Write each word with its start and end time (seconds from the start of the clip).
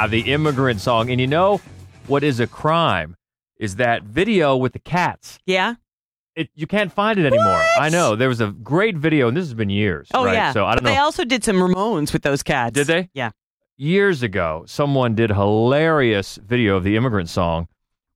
Ah, 0.00 0.06
the 0.06 0.32
immigrant 0.32 0.80
song. 0.80 1.10
And 1.10 1.20
you 1.20 1.26
know 1.26 1.60
what 2.06 2.22
is 2.22 2.38
a 2.38 2.46
crime? 2.46 3.16
Is 3.58 3.76
that 3.76 4.04
video 4.04 4.56
with 4.56 4.72
the 4.72 4.78
cats. 4.78 5.40
Yeah. 5.44 5.74
It, 6.36 6.50
you 6.54 6.68
can't 6.68 6.92
find 6.92 7.18
it 7.18 7.26
anymore. 7.26 7.46
What? 7.54 7.80
I 7.80 7.88
know. 7.88 8.14
There 8.14 8.28
was 8.28 8.40
a 8.40 8.52
great 8.52 8.96
video, 8.96 9.26
and 9.26 9.36
this 9.36 9.44
has 9.46 9.54
been 9.54 9.70
years. 9.70 10.06
Oh 10.14 10.24
right? 10.24 10.34
yeah. 10.34 10.52
So 10.52 10.66
I 10.66 10.76
don't 10.76 10.84
but 10.84 10.90
know. 10.90 10.94
They 10.94 11.00
also 11.00 11.24
did 11.24 11.42
some 11.42 11.56
Ramones 11.56 12.12
with 12.12 12.22
those 12.22 12.44
cats. 12.44 12.74
Did 12.74 12.86
they? 12.86 13.10
Yeah. 13.12 13.30
years 13.76 14.22
ago, 14.22 14.62
someone 14.68 15.16
did 15.16 15.30
hilarious 15.30 16.38
video 16.46 16.76
of 16.76 16.84
the 16.84 16.94
immigrant 16.94 17.28
song 17.28 17.66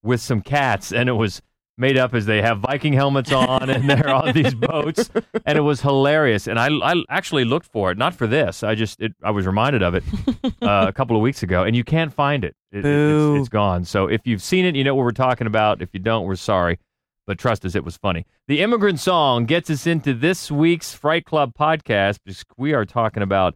with 0.05 0.21
some 0.21 0.41
cats, 0.41 0.93
and 0.93 1.09
it 1.09 1.15
was 1.15 1.43
made 1.79 1.97
up 1.97 2.15
as 2.15 2.27
they 2.27 2.43
have 2.43 2.61
Viking 2.61 2.93
helmets 2.93 3.33
on 3.33 3.71
and 3.71 3.89
they're 3.89 4.09
on 4.09 4.33
these 4.33 4.55
boats, 4.71 5.11
and 5.47 5.59
it 5.59 5.63
was 5.63 5.81
hilarious. 5.81 6.47
And 6.47 6.59
I, 6.59 6.69
I 6.69 7.03
actually 7.09 7.45
looked 7.45 7.67
for 7.67 7.91
it, 7.91 7.99
not 7.99 8.15
for 8.15 8.27
this. 8.27 8.63
I 8.63 8.75
just 8.75 9.01
it, 9.01 9.15
I 9.23 9.31
was 9.31 9.47
reminded 9.47 9.83
of 9.83 9.95
it 9.95 10.05
uh, 10.63 10.87
a 10.89 10.93
couple 10.93 11.17
of 11.17 11.23
weeks 11.23 11.43
ago, 11.43 11.65
and 11.65 11.75
you 11.75 11.85
can't 11.85 12.13
find 12.13 12.45
it. 12.45 12.55
it, 12.71 12.85
it 12.85 12.87
it's, 12.87 13.41
it's 13.41 13.49
gone. 13.49 13.85
So 13.85 14.07
if 14.07 14.27
you've 14.27 14.43
seen 14.43 14.65
it, 14.65 14.77
you 14.77 14.85
know 14.85 14.95
what 14.95 15.05
we're 15.05 15.13
talking 15.13 15.47
about. 15.47 15.83
If 15.83 15.91
you 15.93 16.01
don't, 16.01 16.27
we're 16.27 16.37
sorry. 16.37 16.79
But 17.25 17.39
trust 17.39 17.65
us, 17.65 17.77
it 17.77 17.85
was 17.85 17.97
funny. 17.97 18.27
The 18.49 18.61
immigrant 18.61 18.99
song 18.99 19.47
gets 19.47 19.71
us 19.71 19.87
into 19.87 20.13
this 20.13 20.51
week's 20.51 20.93
Fright 20.93 21.25
Club 21.25 21.53
podcast 21.59 22.19
because 22.25 22.45
we 22.57 22.73
are 22.73 22.85
talking 22.85 23.23
about 23.23 23.55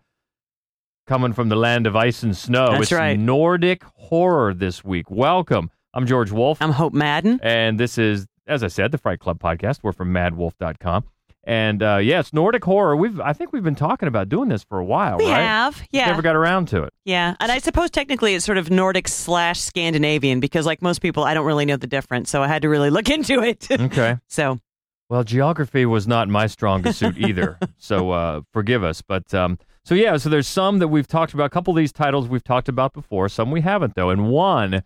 coming 1.09 1.33
from 1.33 1.49
the 1.49 1.57
land 1.57 1.87
of 1.87 1.97
ice 1.97 2.23
and 2.23 2.37
snow. 2.37 2.71
That's 2.71 2.83
it's 2.85 2.93
right. 2.93 3.19
Nordic 3.19 3.83
horror 3.95 4.55
this 4.55 4.85
week. 4.85 5.11
Welcome. 5.11 5.71
I'm 5.97 6.07
George 6.07 6.31
Wolf, 6.31 6.61
I'm 6.61 6.73
Hope 6.73 6.93
Madden. 6.93 7.41
and 7.43 7.81
this 7.81 7.97
is, 7.97 8.27
as 8.47 8.63
I 8.63 8.69
said, 8.69 8.93
the 8.93 8.99
Fright 8.99 9.19
Club 9.19 9.41
podcast. 9.41 9.79
We're 9.83 9.93
from 9.93 10.13
MadWolf.com, 10.13 11.05
and 11.45 11.83
uh, 11.83 11.97
yeah, 12.03 12.21
it's 12.21 12.35
Nordic 12.35 12.63
horror. 12.65 12.95
We've 12.95 13.19
I 13.19 13.33
think 13.33 13.55
we've 13.55 13.63
been 13.63 13.75
talking 13.75 14.07
about 14.07 14.29
doing 14.29 14.51
this 14.51 14.63
for 14.63 14.79
a 14.79 14.85
while, 14.85 15.17
We 15.17 15.25
right? 15.25 15.41
have. 15.41 15.83
Yeah. 15.91 16.09
Never 16.09 16.21
got 16.21 16.37
around 16.37 16.69
to 16.69 16.83
it. 16.83 16.93
Yeah, 17.07 17.35
and 17.41 17.51
I 17.51 17.61
suppose 17.61 17.89
technically 17.91 18.35
it's 18.35 18.45
sort 18.45 18.59
of 18.59 18.71
Nordic 18.71 19.09
slash 19.09 19.59
Scandinavian 19.61 20.39
because, 20.39 20.67
like 20.67 20.83
most 20.83 21.01
people, 21.01 21.25
I 21.25 21.33
don't 21.33 21.47
really 21.47 21.65
know 21.65 21.79
the 21.79 21.87
difference, 21.87 22.29
so 22.29 22.43
I 22.43 22.49
had 22.49 22.61
to 22.61 22.69
really 22.69 22.91
look 22.91 23.09
into 23.17 23.41
it. 23.43 23.67
Okay. 23.71 24.19
so 24.29 24.59
Well, 25.09 25.25
geography 25.25 25.87
was 25.87 26.07
not 26.07 26.29
my 26.29 26.47
strongest 26.47 26.99
suit 26.99 27.17
either, 27.17 27.59
so 27.79 28.11
uh, 28.11 28.41
forgive 28.53 28.85
us. 28.85 29.01
But 29.01 29.33
um, 29.33 29.59
so 29.83 29.95
yeah, 29.95 30.19
so 30.19 30.29
there's 30.29 30.47
some 30.47 30.79
that 30.81 30.89
we've 30.89 31.09
talked 31.09 31.33
about. 31.33 31.47
A 31.47 31.51
couple 31.51 31.71
of 31.73 31.79
these 31.79 31.93
titles 31.93 32.29
we've 32.29 32.45
talked 32.45 32.69
about 32.69 32.93
before. 32.93 33.31
Some 33.31 33.51
we 33.51 33.63
haven't 33.63 33.95
though, 33.95 34.11
and 34.11 34.29
one 34.29 34.83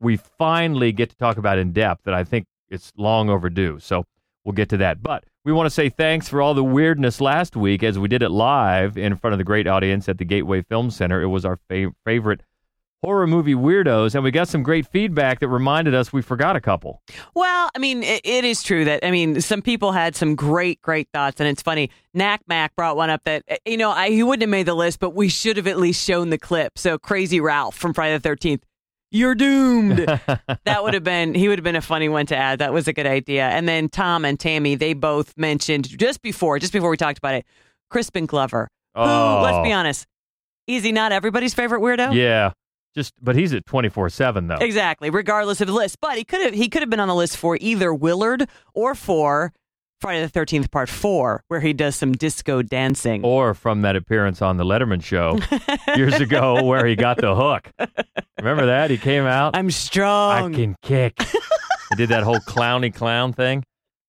we 0.00 0.16
finally 0.16 0.92
get 0.92 1.10
to 1.10 1.16
talk 1.16 1.36
about 1.36 1.58
in 1.58 1.72
depth 1.72 2.04
that 2.04 2.14
I 2.14 2.24
think 2.24 2.46
it's 2.68 2.92
long 2.96 3.28
overdue. 3.28 3.78
So 3.80 4.04
we'll 4.44 4.52
get 4.52 4.68
to 4.70 4.76
that. 4.78 5.02
But 5.02 5.24
we 5.44 5.52
want 5.52 5.66
to 5.66 5.70
say 5.70 5.88
thanks 5.88 6.28
for 6.28 6.42
all 6.42 6.54
the 6.54 6.64
weirdness 6.64 7.20
last 7.20 7.56
week 7.56 7.82
as 7.82 7.98
we 7.98 8.08
did 8.08 8.22
it 8.22 8.30
live 8.30 8.96
in 8.96 9.16
front 9.16 9.32
of 9.32 9.38
the 9.38 9.44
great 9.44 9.66
audience 9.66 10.08
at 10.08 10.18
the 10.18 10.24
Gateway 10.24 10.62
Film 10.62 10.90
Center. 10.90 11.22
It 11.22 11.28
was 11.28 11.44
our 11.44 11.58
fav- 11.68 11.94
favorite 12.04 12.42
horror 13.02 13.26
movie 13.26 13.54
weirdos, 13.54 14.14
and 14.14 14.22
we 14.22 14.30
got 14.30 14.48
some 14.48 14.62
great 14.62 14.86
feedback 14.86 15.40
that 15.40 15.48
reminded 15.48 15.94
us 15.94 16.12
we 16.12 16.20
forgot 16.20 16.56
a 16.56 16.60
couple. 16.60 17.00
Well, 17.34 17.70
I 17.74 17.78
mean, 17.78 18.02
it, 18.02 18.20
it 18.24 18.44
is 18.44 18.62
true 18.62 18.84
that 18.84 19.04
I 19.04 19.10
mean, 19.10 19.40
some 19.40 19.62
people 19.62 19.92
had 19.92 20.14
some 20.14 20.34
great, 20.34 20.82
great 20.82 21.08
thoughts, 21.12 21.40
and 21.40 21.48
it's 21.48 21.62
funny. 21.62 21.90
Knack 22.12 22.42
Mac 22.46 22.74
brought 22.76 22.96
one 22.96 23.08
up 23.08 23.24
that 23.24 23.44
you 23.64 23.76
know 23.76 23.90
I, 23.90 24.10
he 24.10 24.22
wouldn't 24.22 24.42
have 24.42 24.50
made 24.50 24.66
the 24.66 24.74
list, 24.74 25.00
but 25.00 25.14
we 25.14 25.28
should 25.28 25.56
have 25.56 25.66
at 25.66 25.78
least 25.78 26.04
shown 26.04 26.30
the 26.30 26.38
clip. 26.38 26.78
So 26.78 26.98
Crazy 26.98 27.40
Ralph 27.40 27.74
from 27.74 27.94
Friday 27.94 28.14
the 28.16 28.20
Thirteenth, 28.20 28.64
you're 29.10 29.34
doomed. 29.34 29.98
that 30.64 30.82
would 30.82 30.94
have 30.94 31.04
been 31.04 31.34
he 31.34 31.48
would 31.48 31.58
have 31.58 31.64
been 31.64 31.76
a 31.76 31.80
funny 31.80 32.08
one 32.08 32.26
to 32.26 32.36
add. 32.36 32.58
That 32.60 32.72
was 32.72 32.88
a 32.88 32.92
good 32.92 33.06
idea. 33.06 33.48
And 33.48 33.68
then 33.68 33.88
Tom 33.88 34.24
and 34.24 34.38
Tammy, 34.38 34.74
they 34.74 34.92
both 34.94 35.36
mentioned 35.36 35.88
just 35.98 36.22
before, 36.22 36.58
just 36.58 36.72
before 36.72 36.90
we 36.90 36.96
talked 36.96 37.18
about 37.18 37.34
it, 37.34 37.44
Crispin 37.90 38.26
Glover, 38.26 38.68
who, 38.94 39.00
let's 39.02 39.58
be 39.66 39.72
Oh. 39.72 39.76
honest, 39.76 40.06
is 40.66 40.84
he 40.84 40.92
not 40.92 41.12
everybody's 41.12 41.54
favorite 41.54 41.80
weirdo? 41.80 42.14
Yeah. 42.14 42.52
Just 42.94 43.14
but 43.22 43.36
he's 43.36 43.52
at 43.54 43.64
24/7 43.66 44.48
though. 44.48 44.64
Exactly, 44.64 45.10
regardless 45.10 45.60
of 45.60 45.68
the 45.68 45.72
list. 45.72 45.98
But 46.00 46.16
he 46.18 46.24
could 46.24 46.40
have 46.40 46.54
he 46.54 46.68
could 46.68 46.82
have 46.82 46.90
been 46.90 46.98
on 47.00 47.06
the 47.08 47.14
list 47.14 47.36
for 47.36 47.56
either 47.60 47.94
Willard 47.94 48.48
or 48.74 48.94
for 48.96 49.52
Friday 50.00 50.22
the 50.22 50.28
Thirteenth 50.28 50.70
Part 50.70 50.88
Four, 50.88 51.44
where 51.48 51.60
he 51.60 51.72
does 51.72 51.94
some 51.96 52.12
disco 52.12 52.62
dancing. 52.62 53.24
Or 53.24 53.52
from 53.54 53.82
that 53.82 53.96
appearance 53.96 54.40
on 54.40 54.56
the 54.56 54.64
Letterman 54.64 55.02
show 55.02 55.38
years 55.96 56.14
ago 56.20 56.62
where 56.64 56.86
he 56.86 56.96
got 56.96 57.18
the 57.18 57.34
hook. 57.34 57.70
Remember 58.38 58.66
that? 58.66 58.90
He 58.90 58.96
came 58.98 59.24
out 59.26 59.54
I'm 59.56 59.70
strong. 59.70 60.54
I 60.54 60.56
can 60.56 60.76
kick. 60.82 61.20
he 61.90 61.96
did 61.96 62.08
that 62.08 62.22
whole 62.22 62.38
clowny 62.40 62.94
clown 62.94 63.32
thing. 63.34 63.62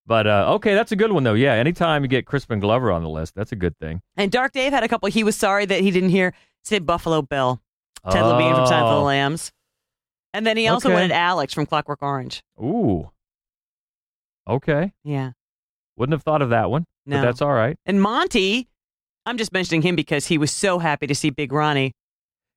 But 0.07 0.27
uh, 0.27 0.53
okay, 0.55 0.73
that's 0.73 0.91
a 0.91 0.95
good 0.95 1.11
one 1.11 1.23
though. 1.23 1.33
Yeah, 1.33 1.53
anytime 1.53 2.03
you 2.03 2.07
get 2.07 2.25
Crispin 2.25 2.59
Glover 2.59 2.91
on 2.91 3.03
the 3.03 3.09
list, 3.09 3.35
that's 3.35 3.51
a 3.51 3.55
good 3.55 3.77
thing. 3.77 4.01
And 4.17 4.31
Dark 4.31 4.53
Dave 4.53 4.71
had 4.71 4.83
a 4.83 4.87
couple. 4.87 5.09
He 5.09 5.23
was 5.23 5.35
sorry 5.35 5.65
that 5.65 5.81
he 5.81 5.91
didn't 5.91 6.09
hear 6.09 6.33
say 6.63 6.79
Buffalo 6.79 7.21
Bill, 7.21 7.61
Ted 8.09 8.23
Levine 8.23 8.55
from 8.55 8.65
Silence 8.67 8.89
of 8.89 8.95
the 8.95 9.01
Oh. 9.01 9.03
Lambs, 9.03 9.51
and 10.33 10.45
then 10.45 10.55
he 10.57 10.67
also 10.67 10.87
Okay. 10.89 10.93
wanted 10.95 11.11
Alex 11.11 11.53
from 11.53 11.65
Clockwork 11.65 12.01
Orange. 12.01 12.43
Ooh. 12.61 13.11
Okay. 14.49 14.91
Yeah, 15.03 15.31
Wouldn't 15.97 16.13
have 16.13 16.23
thought 16.23 16.41
of 16.41 16.49
that 16.49 16.69
one. 16.69 16.85
No. 17.05 17.17
But 17.17 17.21
that's 17.23 17.41
all 17.41 17.53
right. 17.53 17.77
and 17.85 18.01
Monty. 18.01 18.67
I'm 19.25 19.37
just 19.37 19.53
mentioning 19.53 19.83
him 19.83 19.95
because 19.95 20.25
he 20.25 20.39
was 20.39 20.51
so 20.51 20.79
happy 20.79 21.05
to 21.05 21.13
see 21.13 21.29
Big 21.29 21.51
Ronnie. 21.51 21.93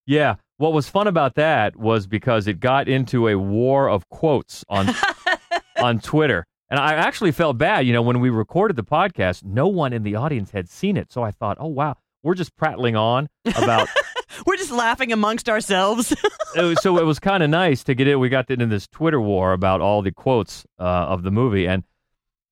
Yeah. 0.07 0.37
What 0.57 0.73
was 0.73 0.89
fun 0.89 1.07
about 1.07 1.35
that 1.35 1.77
was 1.77 2.07
because 2.07 2.47
it 2.47 2.59
got 2.59 2.89
into 2.89 3.29
a 3.29 3.35
war 3.37 3.91
of 3.91 4.09
quotes 4.09 4.65
on 4.69 4.89
on 5.79 6.01
Twitter. 6.01 6.47
And 6.71 6.81
I 6.81 6.95
actually 6.95 7.33
felt 7.33 7.59
bad, 7.59 7.87
you 7.87 7.93
know, 7.93 8.01
when 8.01 8.21
we 8.21 8.31
recorded 8.31 8.77
the 8.77 8.85
podcast, 8.85 9.45
no 9.45 9.69
one 9.69 9.93
in 9.93 10.05
the 10.05 10.15
audience 10.15 10.53
had 10.53 10.71
seen 10.71 10.97
it. 10.97 11.13
So 11.13 11.23
I 11.23 11.31
thought, 11.31 11.59
"Oh 11.61 11.67
wow, 11.67 11.97
we're 12.23 12.35
just 12.35 12.57
prattling 12.57 12.97
on 12.97 13.29
about 13.45 13.89
We're 14.47 14.57
just 14.57 14.71
laughing 14.71 15.13
amongst 15.13 15.49
ourselves. 15.49 16.15
so 16.81 16.99
it 16.99 17.05
was 17.05 17.19
kind 17.19 17.43
of 17.43 17.51
nice 17.51 17.85
to 17.85 17.95
get 17.95 18.09
it. 18.09 18.17
We 18.17 18.29
got 18.29 18.51
into 18.51 18.67
this 18.67 18.87
Twitter 18.87 19.21
war 19.21 19.53
about 19.53 19.81
all 19.81 20.03
the 20.03 20.13
quotes 20.13 20.65
uh, 20.79 20.83
of 20.83 21.23
the 21.23 21.31
movie, 21.31 21.67
and 21.67 21.85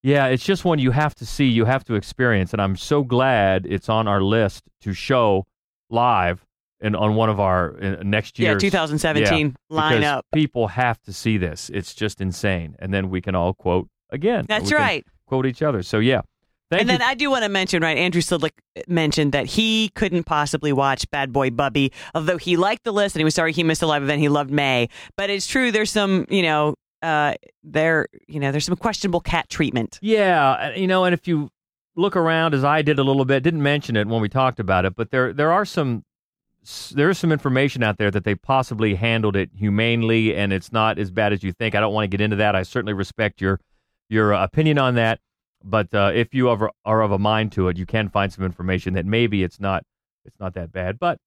yeah, 0.03 0.27
it's 0.27 0.45
just 0.45 0.65
one 0.65 0.79
you 0.79 0.91
have 0.91 1.15
to 1.17 1.27
see, 1.27 1.47
you 1.47 1.65
have 1.65 1.85
to 1.85 1.95
experience, 1.95 2.53
and 2.53 2.61
I'm 2.61 2.77
so 2.77 3.05
glad 3.05 3.67
it's 3.67 3.89
on 3.89 4.09
our 4.09 4.21
list 4.21 4.65
to 4.83 4.93
show 4.93 5.47
live 5.91 6.45
and 6.81 6.97
on 6.97 7.15
one 7.15 7.31
of 7.31 7.39
our 7.39 7.77
uh, 7.81 8.03
next 8.03 8.39
yeah, 8.39 8.55
2017 8.55 9.47
yeah, 9.47 9.55
line 9.71 10.01
because 10.01 10.11
up. 10.11 10.27
People 10.35 10.67
have 10.69 11.01
to 11.03 11.13
see 11.13 11.39
this. 11.39 11.71
It's 11.73 11.95
just 11.95 12.21
insane, 12.21 12.75
and 12.81 12.93
then 12.93 13.11
we 13.11 13.21
can 13.21 13.37
all 13.37 13.55
quote 13.55 13.89
again. 14.11 14.45
That's 14.49 14.73
right. 14.73 15.07
Quote 15.27 15.47
each 15.47 15.63
other. 15.63 15.85
So 15.85 16.01
yeah, 16.01 16.23
thank 16.69 16.83
and 16.83 16.91
you. 16.91 16.99
then 16.99 17.07
I 17.07 17.15
do 17.15 17.31
want 17.31 17.45
to 17.45 17.49
mention, 17.49 17.81
right? 17.81 17.97
Andrew 17.97 18.21
Sidlick 18.21 18.53
mentioned 18.89 19.31
that 19.33 19.47
he 19.47 19.91
couldn't 19.95 20.25
possibly 20.25 20.73
watch 20.73 21.09
Bad 21.13 21.33
Boy 21.33 21.51
Bubby, 21.51 21.93
although 22.13 22.39
he 22.39 22.57
liked 22.57 22.83
the 22.83 22.93
list 22.93 23.15
and 23.15 23.21
he 23.21 23.25
was 23.25 23.37
sorry 23.37 23.53
he 23.53 23.63
missed 23.63 23.83
a 23.83 23.87
live 23.87 24.03
event. 24.03 24.21
He 24.21 24.29
loved 24.29 24.51
May, 24.51 24.89
but 25.17 25.31
it's 25.31 25.47
true. 25.47 25.71
There's 25.71 25.93
some, 25.93 26.27
you 26.29 26.43
know, 26.43 26.75
uh, 27.03 27.35
there, 27.63 28.07
you 28.29 28.41
know, 28.41 28.53
there's 28.53 28.65
some 28.65 28.77
questionable 28.77 29.21
cat 29.21 29.49
treatment. 29.49 29.99
Yeah, 30.01 30.51
uh, 30.51 30.71
you 30.75 30.87
know, 30.87 31.05
and 31.05 31.13
if 31.13 31.27
you 31.27 31.51
look 31.97 32.17
around 32.17 32.55
as 32.55 32.65
I 32.65 32.83
did 32.83 32.99
a 32.99 33.03
little 33.03 33.25
bit, 33.25 33.43
didn't 33.43 33.63
mention 33.63 33.97
it 33.97 34.07
when 34.07 34.23
we 34.23 34.29
talked 34.29 34.61
about 34.61 34.85
it, 34.85 34.97
but 34.97 35.11
there 35.11 35.33
there 35.33 35.53
are 35.53 35.65
some 35.65 36.05
there 36.95 37.11
is 37.11 37.19
some 37.19 37.33
information 37.33 37.83
out 37.83 37.99
there 37.99 38.11
that 38.11 38.25
they 38.25 38.37
possibly 38.37 38.95
handled 38.95 39.35
it 39.35 39.51
humanely 39.53 40.35
and 40.37 40.53
it's 40.53 40.71
not 40.71 40.97
as 40.97 41.11
bad 41.11 41.33
as 41.33 41.43
you 41.43 41.53
think. 41.53 41.75
I 41.75 41.81
don't 41.81 41.93
want 41.93 42.05
to 42.05 42.17
get 42.17 42.21
into 42.23 42.37
that. 42.37 42.55
I 42.55 42.63
certainly 42.63 42.93
respect 42.93 43.41
your 43.41 43.61
your 44.09 44.33
uh, 44.33 44.45
opinion 44.45 44.79
on 44.79 44.95
that, 44.95 45.21
but 45.65 45.93
uh, 45.95 46.13
if 46.15 46.35
you 46.35 46.51
ever 46.51 46.71
are 46.85 47.03
of 47.03 47.11
a 47.11 47.19
mind 47.19 47.53
to 47.53 47.69
it, 47.69 47.77
you 47.77 47.87
can 47.87 48.09
find 48.09 48.33
some 48.33 48.45
information 48.45 48.95
that 48.95 49.07
maybe 49.07 49.43
it's 49.43 49.59
not 49.59 49.85
it's 50.25 50.39
not 50.39 50.55
that 50.55 50.73
bad, 50.73 50.99
but 50.99 51.19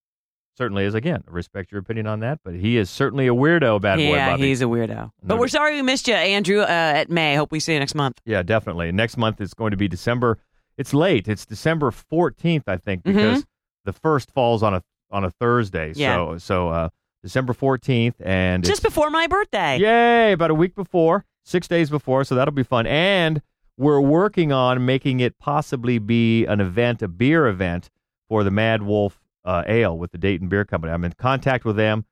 certainly 0.57 0.85
is 0.85 0.93
again. 0.93 1.23
I 1.27 1.31
respect 1.31 1.71
your 1.71 1.79
opinion 1.79 2.07
on 2.07 2.19
that, 2.21 2.39
but 2.43 2.53
he 2.55 2.77
is 2.77 2.89
certainly 2.89 3.27
a 3.27 3.33
weirdo, 3.33 3.81
bad 3.81 3.97
boy 3.97 4.01
yeah, 4.03 4.37
he's 4.37 4.61
a 4.61 4.65
weirdo. 4.65 5.11
But 5.23 5.37
we're 5.37 5.47
sorry 5.47 5.75
we 5.75 5.81
missed 5.81 6.07
you, 6.07 6.13
Andrew, 6.13 6.61
uh, 6.61 6.65
at 6.65 7.09
May. 7.09 7.35
Hope 7.35 7.51
we 7.51 7.59
see 7.59 7.73
you 7.73 7.79
next 7.79 7.95
month. 7.95 8.19
Yeah, 8.25 8.43
definitely. 8.43 8.91
Next 8.91 9.17
month 9.17 9.41
is 9.41 9.53
going 9.53 9.71
to 9.71 9.77
be 9.77 9.87
December. 9.87 10.37
It's 10.77 10.93
late. 10.93 11.27
It's 11.27 11.45
December 11.45 11.91
fourteenth, 11.91 12.67
I 12.67 12.77
think, 12.77 13.03
Mhm. 13.03 13.13
because 13.13 13.45
the 13.85 13.93
first 13.93 14.31
falls 14.31 14.63
on 14.63 14.73
a 14.73 14.83
on 15.11 15.23
a 15.23 15.31
Thursday. 15.31 15.93
Yeah. 15.95 16.15
So 16.15 16.37
so 16.37 16.69
uh, 16.69 16.89
December 17.23 17.53
fourteenth, 17.53 18.15
and 18.23 18.63
Just 18.63 18.83
before 18.83 19.09
my 19.09 19.27
birthday. 19.27 19.77
yay, 19.79 20.31
about 20.33 20.51
a 20.51 20.55
week 20.55 20.75
before, 20.75 21.25
six 21.43 21.67
days 21.67 21.89
before. 21.89 22.23
So 22.23 22.35
that'll 22.35 22.53
be 22.53 22.63
fun. 22.63 22.85
And 22.87 23.41
we're 23.77 23.99
working 24.01 24.51
on 24.51 24.85
making 24.85 25.19
it 25.19 25.37
possibly 25.37 25.97
be 25.99 26.45
an 26.45 26.61
event, 26.61 27.01
a 27.01 27.07
beer 27.07 27.45
event 27.47 27.89
for 28.29 28.43
the 28.43 28.51
Mad 28.51 28.81
Wolf 28.83 29.21
uh, 29.45 29.63
Ale 29.67 29.97
with 29.97 30.11
the 30.11 30.17
Dayton 30.17 30.49
Beer 30.49 30.65
Company. 30.65 30.91
I'm 30.91 31.05
in 31.05 31.13
contact 31.13 31.63
with 31.63 31.75
them. 31.75 32.05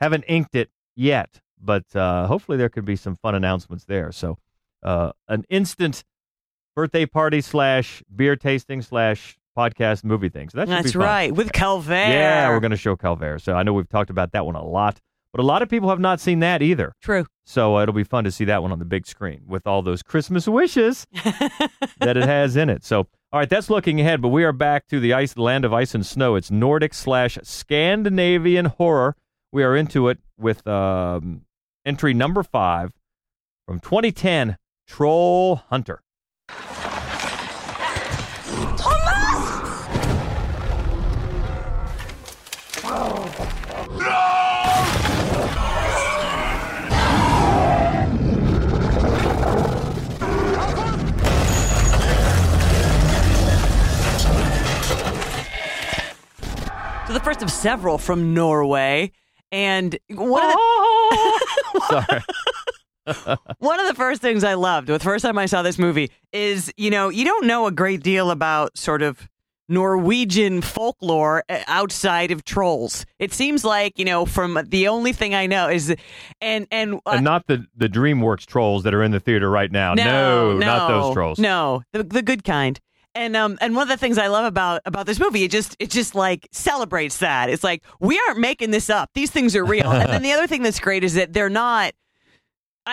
Haven't 0.00 0.24
inked 0.28 0.54
it 0.54 0.70
yet, 0.94 1.40
but 1.60 1.84
uh, 1.94 2.26
hopefully 2.26 2.56
there 2.56 2.68
could 2.68 2.84
be 2.84 2.96
some 2.96 3.16
fun 3.16 3.34
announcements 3.34 3.84
there. 3.84 4.12
So 4.12 4.38
uh, 4.82 5.12
an 5.26 5.44
instant 5.50 6.04
birthday 6.74 7.04
party 7.04 7.40
slash 7.40 8.02
beer 8.14 8.36
tasting 8.36 8.80
slash 8.82 9.36
podcast 9.56 10.04
movie 10.04 10.28
thing. 10.28 10.48
So 10.48 10.58
that 10.58 10.68
should 10.68 10.84
That's 10.84 10.96
right. 10.96 11.34
With 11.34 11.50
Calvaire. 11.52 12.08
Yeah, 12.08 12.48
we're 12.50 12.60
going 12.60 12.70
to 12.70 12.76
show 12.76 12.94
Calvaire. 12.94 13.40
So 13.40 13.54
I 13.54 13.64
know 13.64 13.72
we've 13.72 13.88
talked 13.88 14.10
about 14.10 14.30
that 14.32 14.46
one 14.46 14.54
a 14.54 14.64
lot, 14.64 15.00
but 15.32 15.40
a 15.40 15.44
lot 15.44 15.62
of 15.62 15.68
people 15.68 15.88
have 15.88 15.98
not 15.98 16.20
seen 16.20 16.38
that 16.40 16.62
either. 16.62 16.94
True. 17.02 17.26
So 17.44 17.76
uh, 17.76 17.82
it'll 17.82 17.94
be 17.94 18.04
fun 18.04 18.22
to 18.24 18.30
see 18.30 18.44
that 18.44 18.62
one 18.62 18.70
on 18.70 18.78
the 18.78 18.84
big 18.84 19.06
screen 19.06 19.42
with 19.48 19.66
all 19.66 19.82
those 19.82 20.02
Christmas 20.02 20.46
wishes 20.46 21.06
that 21.98 22.16
it 22.16 22.22
has 22.22 22.54
in 22.56 22.70
it. 22.70 22.84
So 22.84 23.08
All 23.30 23.38
right, 23.38 23.50
that's 23.50 23.68
looking 23.68 24.00
ahead, 24.00 24.22
but 24.22 24.28
we 24.28 24.42
are 24.42 24.54
back 24.54 24.86
to 24.86 25.00
the 25.00 25.12
ice, 25.12 25.36
land 25.36 25.66
of 25.66 25.74
ice 25.74 25.94
and 25.94 26.06
snow. 26.06 26.34
It's 26.34 26.50
Nordic 26.50 26.94
slash 26.94 27.36
Scandinavian 27.42 28.64
horror. 28.64 29.16
We 29.52 29.62
are 29.64 29.76
into 29.76 30.08
it 30.08 30.16
with 30.38 30.66
um, 30.66 31.42
entry 31.84 32.14
number 32.14 32.42
five 32.42 32.92
from 33.66 33.80
2010, 33.80 34.56
Troll 34.86 35.56
Hunter. 35.68 36.00
First 57.28 57.42
of 57.42 57.50
several 57.50 57.98
from 57.98 58.32
Norway, 58.32 59.12
and 59.52 59.98
one 60.08 60.42
of 60.42 60.52
the 60.52 62.06
Sorry. 63.06 63.36
one 63.58 63.78
of 63.78 63.86
the 63.86 63.92
first 63.94 64.22
things 64.22 64.42
I 64.44 64.54
loved 64.54 64.88
the 64.88 64.98
first 64.98 65.26
time 65.26 65.36
I 65.36 65.44
saw 65.44 65.60
this 65.60 65.78
movie 65.78 66.10
is 66.32 66.72
you 66.78 66.88
know 66.88 67.10
you 67.10 67.26
don't 67.26 67.46
know 67.46 67.66
a 67.66 67.70
great 67.70 68.02
deal 68.02 68.30
about 68.30 68.78
sort 68.78 69.02
of 69.02 69.28
Norwegian 69.68 70.62
folklore 70.62 71.44
uh, 71.50 71.58
outside 71.66 72.30
of 72.30 72.44
trolls. 72.44 73.04
It 73.18 73.34
seems 73.34 73.62
like 73.62 73.98
you 73.98 74.06
know 74.06 74.24
from 74.24 74.58
the 74.66 74.88
only 74.88 75.12
thing 75.12 75.34
I 75.34 75.46
know 75.46 75.68
is 75.68 75.94
and 76.40 76.66
and. 76.70 76.94
Uh, 77.04 77.10
and 77.10 77.24
not 77.24 77.46
the, 77.46 77.66
the 77.76 77.90
DreamWorks 77.90 78.46
trolls 78.46 78.84
that 78.84 78.94
are 78.94 79.02
in 79.02 79.10
the 79.10 79.20
theater 79.20 79.50
right 79.50 79.70
now. 79.70 79.92
no, 79.92 80.56
not 80.56 80.88
those 80.88 81.12
trolls. 81.12 81.38
No, 81.38 81.82
the 81.92 82.04
the 82.04 82.22
good 82.22 82.42
kind. 82.42 82.80
And 83.18 83.36
um 83.36 83.58
and 83.60 83.74
one 83.74 83.82
of 83.82 83.88
the 83.88 83.96
things 83.96 84.16
I 84.16 84.28
love 84.28 84.44
about 84.44 84.80
about 84.84 85.06
this 85.06 85.18
movie, 85.18 85.42
it 85.42 85.50
just 85.50 85.74
it 85.80 85.90
just 85.90 86.14
like 86.14 86.48
celebrates 86.52 87.18
that. 87.18 87.50
It's 87.50 87.64
like 87.64 87.82
we 87.98 88.16
aren't 88.28 88.38
making 88.38 88.70
this 88.70 88.88
up. 88.88 89.10
These 89.12 89.32
things 89.32 89.56
are 89.56 89.64
real. 89.64 89.90
and 89.90 90.08
then 90.08 90.22
the 90.22 90.32
other 90.32 90.46
thing 90.46 90.62
that's 90.62 90.78
great 90.78 91.02
is 91.02 91.14
that 91.14 91.32
they're 91.32 91.50
not 91.50 91.94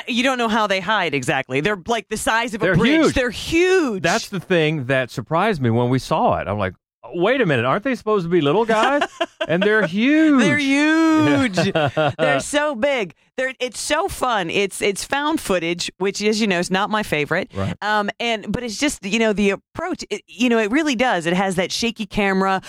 you 0.07 0.24
don't 0.24 0.38
know 0.38 0.48
how 0.50 0.68
they 0.68 0.80
hide 0.80 1.13
exactly. 1.13 1.62
They're 1.62 1.81
like 1.88 2.10
the 2.10 2.18
size 2.18 2.54
of 2.54 2.62
a 2.62 2.66
They're 2.66 2.75
bridge. 2.75 3.04
huge. 3.04 3.13
They're 3.13 3.30
huge. 3.30 4.04
That's 4.04 4.30
the 4.30 4.39
thing 4.39 4.86
that 4.88 5.12
surprised 5.12 5.62
me 5.62 5.69
when 5.69 5.89
we 5.89 6.00
saw 6.00 6.38
it. 6.39 6.48
I'm 6.48 6.57
like, 6.57 6.74
wait 7.13 7.42
a 7.42 7.46
minute, 7.46 7.66
aren't 7.66 7.84
they 7.84 7.96
supposed 7.96 8.25
to 8.25 8.30
be 8.30 8.42
little 8.42 8.66
guys? 8.66 9.04
and 9.48 9.62
they're 9.62 9.86
huge. 9.86 10.42
They're 10.42 10.57
huge. 10.57 11.56
They're 12.18 12.40
so 12.40 12.75
big. 12.75 13.13
They're 13.38 13.54
it's 13.60 13.80
so 13.80 14.07
fun. 14.07 14.50
It's 14.50 14.81
it's 14.81 15.04
found 15.04 15.40
footage, 15.42 15.92
which 15.98 16.22
as 16.22 16.40
you 16.40 16.48
know 16.48 16.60
is 16.60 16.72
not 16.72 16.90
my 16.90 17.04
favorite. 17.04 17.52
Right. 17.54 17.75
Um 17.81 18.10
and 18.19 18.52
but 18.52 18.63
it's 18.63 18.80
just 18.80 19.06
you 19.06 19.19
know 19.19 19.34
the 19.34 19.52
approach. 19.52 20.04
It, 20.10 20.22
you 20.28 20.50
know 20.50 20.60
it 20.60 20.72
really 20.72 20.96
does. 20.96 21.25
It 21.25 21.34
has 21.34 21.56
that 21.56 21.72
shaky 21.72 22.06
camera. 22.06 22.62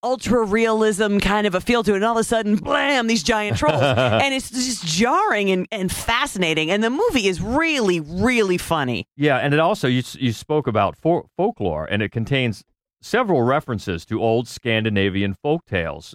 Ultra 0.00 0.44
realism 0.44 1.18
kind 1.18 1.44
of 1.44 1.56
a 1.56 1.60
feel 1.60 1.82
to 1.82 1.90
it, 1.90 1.96
and 1.96 2.04
all 2.04 2.12
of 2.12 2.20
a 2.20 2.22
sudden, 2.24 2.54
blam! 2.54 3.08
These 3.08 3.24
giant 3.24 3.56
trolls, 3.56 3.82
and 3.82 4.32
it's 4.32 4.48
just 4.48 4.86
jarring 4.86 5.50
and, 5.50 5.66
and 5.72 5.90
fascinating. 5.90 6.70
And 6.70 6.84
the 6.84 6.90
movie 6.90 7.26
is 7.26 7.42
really, 7.42 7.98
really 7.98 8.58
funny. 8.58 9.08
Yeah, 9.16 9.38
and 9.38 9.52
it 9.52 9.58
also 9.58 9.88
you 9.88 10.04
you 10.16 10.32
spoke 10.32 10.68
about 10.68 10.96
fo- 10.96 11.28
folklore, 11.36 11.84
and 11.84 12.00
it 12.00 12.12
contains 12.12 12.62
several 13.00 13.42
references 13.42 14.04
to 14.06 14.20
old 14.22 14.48
Scandinavian 14.48 15.34
folk 15.34 15.64
tales. 15.66 16.14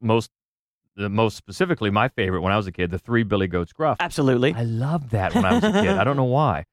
Most, 0.00 0.30
the 0.96 1.08
most 1.08 1.36
specifically, 1.36 1.90
my 1.90 2.08
favorite 2.08 2.40
when 2.42 2.52
I 2.52 2.56
was 2.56 2.66
a 2.66 2.72
kid, 2.72 2.90
the 2.90 2.98
Three 2.98 3.22
Billy 3.22 3.46
Goats 3.46 3.72
Gruff. 3.72 3.96
Absolutely. 4.00 4.52
I 4.54 4.62
loved 4.64 5.10
that 5.10 5.34
when 5.34 5.44
I 5.44 5.54
was 5.54 5.64
a 5.64 5.72
kid. 5.72 5.88
I 5.88 6.04
don't 6.04 6.16
know 6.22 6.24
why, 6.24 6.64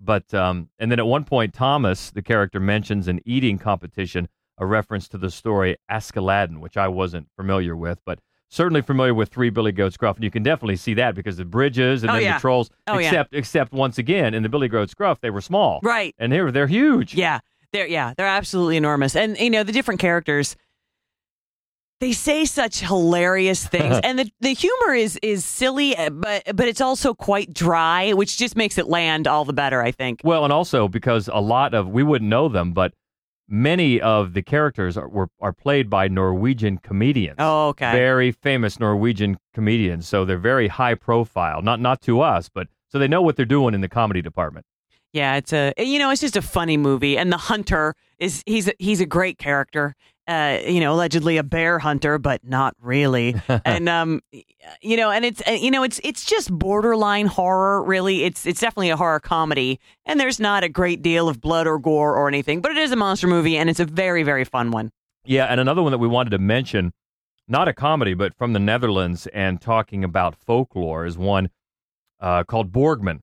but 0.00 0.32
um, 0.34 0.68
and 0.78 0.90
then 0.90 0.98
at 0.98 1.06
one 1.06 1.24
point, 1.24 1.54
Thomas, 1.54 2.10
the 2.10 2.22
character, 2.22 2.58
mentions 2.60 3.08
an 3.08 3.20
eating 3.24 3.58
competition, 3.58 4.28
a 4.58 4.66
reference 4.66 5.06
to 5.08 5.18
the 5.18 5.30
story 5.30 5.76
Askeladden, 5.90 6.58
which 6.60 6.76
I 6.76 6.88
wasn't 6.88 7.28
familiar 7.36 7.76
with, 7.76 8.00
but. 8.04 8.18
Certainly 8.50 8.80
familiar 8.80 9.12
with 9.12 9.28
Three 9.28 9.50
Billy 9.50 9.72
Goats 9.72 9.98
Gruff, 9.98 10.16
and 10.16 10.24
you 10.24 10.30
can 10.30 10.42
definitely 10.42 10.76
see 10.76 10.94
that 10.94 11.14
because 11.14 11.36
the 11.36 11.44
bridges 11.44 12.02
and 12.02 12.08
Oh, 12.10 12.14
then 12.14 12.22
yeah. 12.22 12.34
the 12.36 12.40
trolls. 12.40 12.70
Oh, 12.86 12.96
yeah. 12.96 13.08
except, 13.08 13.34
except 13.34 13.72
once 13.74 13.98
again, 13.98 14.32
in 14.32 14.42
the 14.42 14.48
Billy 14.48 14.68
Goats 14.68 14.94
Gruff, 14.94 15.20
they 15.20 15.28
were 15.28 15.42
small, 15.42 15.80
Right. 15.82 16.14
and 16.18 16.32
here 16.32 16.50
they're 16.50 16.66
huge. 16.66 17.12
Yeah, 17.14 17.40
they're 17.72 17.86
yeah, 17.86 18.14
they're 18.16 18.26
absolutely 18.26 18.76
enormous. 18.76 19.16
And 19.16 19.36
you 19.38 19.50
know, 19.50 19.62
the 19.62 19.72
different 19.72 20.00
characters 20.00 20.56
they 22.00 22.12
say 22.12 22.44
such 22.44 22.80
hilarious 22.80 23.66
things 23.66 23.98
and 24.04 24.18
the 24.18 24.30
the 24.40 24.54
humor 24.54 24.94
is 24.94 25.18
is 25.22 25.44
silly 25.44 25.96
but 26.12 26.44
but 26.54 26.68
it's 26.68 26.80
also 26.80 27.14
quite 27.14 27.52
dry, 27.52 28.12
which 28.12 28.36
just 28.38 28.56
makes 28.56 28.78
it 28.78 28.88
land 28.88 29.26
all 29.26 29.44
the 29.44 29.52
better, 29.52 29.82
I 29.82 29.90
think. 29.90 30.20
Well, 30.24 30.44
and 30.44 30.52
also 30.52 30.88
because 30.88 31.28
a 31.28 31.40
lot 31.40 31.74
of 31.74 31.88
we 31.88 32.02
wouldn't 32.02 32.28
know 32.28 32.48
them, 32.48 32.72
but 32.72 32.94
many 33.48 34.00
of 34.00 34.34
the 34.34 34.42
characters 34.42 34.96
are 34.96 35.08
were, 35.08 35.28
are 35.40 35.52
played 35.52 35.90
by 35.90 36.08
Norwegian 36.08 36.78
comedians. 36.78 37.36
Oh, 37.38 37.68
okay. 37.68 37.92
Very 37.92 38.32
famous 38.32 38.78
Norwegian 38.78 39.38
comedians, 39.54 40.06
so 40.06 40.24
they're 40.24 40.38
very 40.38 40.68
high 40.68 40.94
profile. 40.94 41.62
Not 41.62 41.80
not 41.80 42.00
to 42.02 42.20
us, 42.20 42.48
but 42.48 42.68
so 42.88 42.98
they 42.98 43.08
know 43.08 43.22
what 43.22 43.36
they're 43.36 43.44
doing 43.44 43.74
in 43.74 43.80
the 43.80 43.88
comedy 43.88 44.22
department. 44.22 44.64
Yeah, 45.18 45.34
it's 45.34 45.52
a 45.52 45.72
you 45.76 45.98
know, 45.98 46.10
it's 46.10 46.20
just 46.20 46.36
a 46.36 46.42
funny 46.42 46.76
movie 46.76 47.18
and 47.18 47.32
the 47.32 47.36
hunter 47.36 47.96
is 48.20 48.44
he's 48.46 48.68
a, 48.68 48.74
he's 48.78 49.00
a 49.00 49.06
great 49.06 49.36
character. 49.36 49.96
Uh, 50.28 50.60
you 50.64 50.78
know, 50.78 50.94
allegedly 50.94 51.38
a 51.38 51.42
bear 51.42 51.80
hunter, 51.80 52.18
but 52.18 52.44
not 52.44 52.76
really. 52.80 53.34
and 53.64 53.88
um, 53.88 54.20
you 54.80 54.96
know, 54.96 55.10
and 55.10 55.24
it's 55.24 55.42
you 55.48 55.72
know, 55.72 55.82
it's 55.82 56.00
it's 56.04 56.24
just 56.24 56.56
borderline 56.56 57.26
horror. 57.26 57.82
Really, 57.82 58.22
it's 58.22 58.46
it's 58.46 58.60
definitely 58.60 58.90
a 58.90 58.96
horror 58.96 59.18
comedy, 59.18 59.80
and 60.06 60.20
there's 60.20 60.38
not 60.38 60.62
a 60.62 60.68
great 60.68 61.02
deal 61.02 61.28
of 61.28 61.40
blood 61.40 61.66
or 61.66 61.80
gore 61.80 62.14
or 62.14 62.28
anything, 62.28 62.60
but 62.60 62.70
it 62.70 62.78
is 62.78 62.92
a 62.92 62.96
monster 62.96 63.26
movie, 63.26 63.56
and 63.56 63.68
it's 63.68 63.80
a 63.80 63.86
very 63.86 64.22
very 64.22 64.44
fun 64.44 64.70
one. 64.70 64.92
Yeah, 65.24 65.46
and 65.46 65.60
another 65.60 65.82
one 65.82 65.90
that 65.90 65.98
we 65.98 66.06
wanted 66.06 66.30
to 66.30 66.38
mention, 66.38 66.92
not 67.48 67.66
a 67.66 67.72
comedy, 67.72 68.14
but 68.14 68.36
from 68.36 68.52
the 68.52 68.60
Netherlands 68.60 69.26
and 69.34 69.60
talking 69.60 70.04
about 70.04 70.36
folklore 70.36 71.06
is 71.06 71.18
one 71.18 71.50
uh, 72.20 72.44
called 72.44 72.70
Borgman 72.70 73.18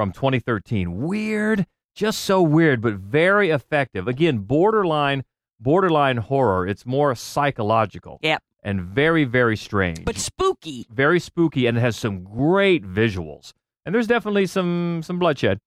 from 0.00 0.12
2013. 0.12 0.96
Weird, 0.96 1.66
just 1.94 2.20
so 2.20 2.40
weird, 2.40 2.80
but 2.80 2.94
very 2.94 3.50
effective. 3.50 4.08
Again, 4.08 4.38
borderline, 4.38 5.24
borderline 5.60 6.16
horror. 6.16 6.66
It's 6.66 6.86
more 6.86 7.14
psychological. 7.14 8.18
Yep. 8.22 8.42
And 8.62 8.80
very, 8.80 9.24
very 9.24 9.58
strange. 9.58 10.06
But 10.06 10.16
spooky. 10.16 10.86
very 10.90 11.20
spooky, 11.20 11.66
and 11.66 11.76
it 11.76 11.82
has 11.82 11.98
some 11.98 12.24
great 12.24 12.82
visuals. 12.82 13.52
And 13.84 13.94
there's 13.94 14.06
definitely 14.06 14.46
some 14.46 15.02
some 15.04 15.18
bloodshed. 15.18 15.60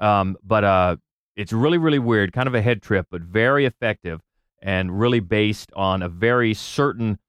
Um, 0.00 0.36
but 0.42 0.64
uh, 0.64 0.96
it's 1.36 1.52
really, 1.52 1.78
really 1.78 2.00
weird, 2.00 2.32
kind 2.32 2.48
of 2.48 2.56
a 2.56 2.62
head 2.62 2.82
trip, 2.82 3.06
but 3.08 3.22
very 3.22 3.66
effective 3.66 4.20
and 4.60 4.98
really 4.98 5.20
based 5.20 5.70
on 5.76 6.02
a 6.02 6.08
very 6.08 6.54
certain 6.54 7.20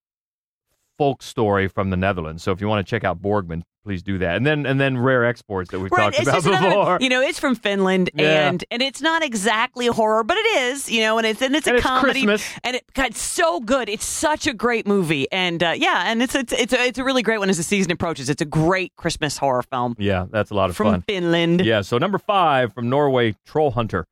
folk 0.98 1.22
story 1.22 1.68
from 1.68 1.90
the 1.90 1.98
Netherlands. 1.98 2.44
So 2.44 2.52
if 2.52 2.62
you 2.62 2.68
want 2.68 2.86
to 2.86 2.90
check 2.90 3.04
out 3.04 3.22
Borgman, 3.22 3.62
please 3.86 4.04
do 4.04 4.18
that. 4.18 4.36
And 4.36 4.46
then 4.46 4.66
and 4.66 4.80
then 4.82 4.98
rare 4.98 5.24
exports 5.26 5.72
that 5.72 5.80
we've 5.80 5.92
Right, 5.92 6.06
talked 6.06 6.16
it's 6.20 6.24
about 6.28 6.36
just 6.44 6.48
another- 6.48 6.70
before. 6.70 6.98
you 7.00 7.10
know, 7.10 7.22
it's 7.22 7.40
from 7.40 7.56
Finland, 7.56 8.10
Yeah. 8.14 8.50
and 8.50 8.64
and 8.72 8.82
it's 8.82 9.02
not 9.02 9.24
exactly 9.24 9.88
horror, 9.88 10.24
but 10.24 10.38
it 10.38 10.46
is. 10.58 10.90
You 10.92 11.02
know, 11.02 11.18
and 11.18 11.26
it's 11.28 11.42
and 11.42 11.56
it's 11.56 11.68
a 11.68 11.76
it's 11.76 11.84
comedy, 11.84 12.24
Christmas. 12.26 12.60
and 12.64 12.76
it 12.76 12.84
got 12.94 13.16
so 13.16 13.60
good. 13.60 13.88
It's 13.90 14.06
such 14.06 14.48
a 14.48 14.54
great 14.54 14.86
movie, 14.88 15.28
and 15.32 15.64
uh, 15.64 15.74
yeah, 15.78 16.04
and 16.12 16.22
it's 16.22 16.36
it's 16.36 16.52
it's 16.54 16.74
a, 16.74 16.86
it's 16.88 16.98
a 17.00 17.04
really 17.04 17.22
great 17.22 17.38
one 17.40 17.50
as 17.50 17.58
the 17.58 17.64
season 17.64 17.92
approaches. 17.92 18.30
It's 18.30 18.42
a 18.42 18.46
great 18.46 18.92
Christmas 18.98 19.38
horror 19.38 19.64
film 19.64 19.96
yeah, 20.00 20.26
that's 20.30 20.52
a 20.52 20.54
lot 20.54 20.70
of 20.70 20.76
from 20.76 20.88
fun. 20.94 21.02
Finland. 21.04 21.62
Yeah, 21.66 21.82
so 21.82 21.98
number 21.98 22.18
five 22.18 22.74
from 22.74 22.90
Norway, 22.90 23.36
Troll 23.46 23.72
Hunter, 23.72 24.06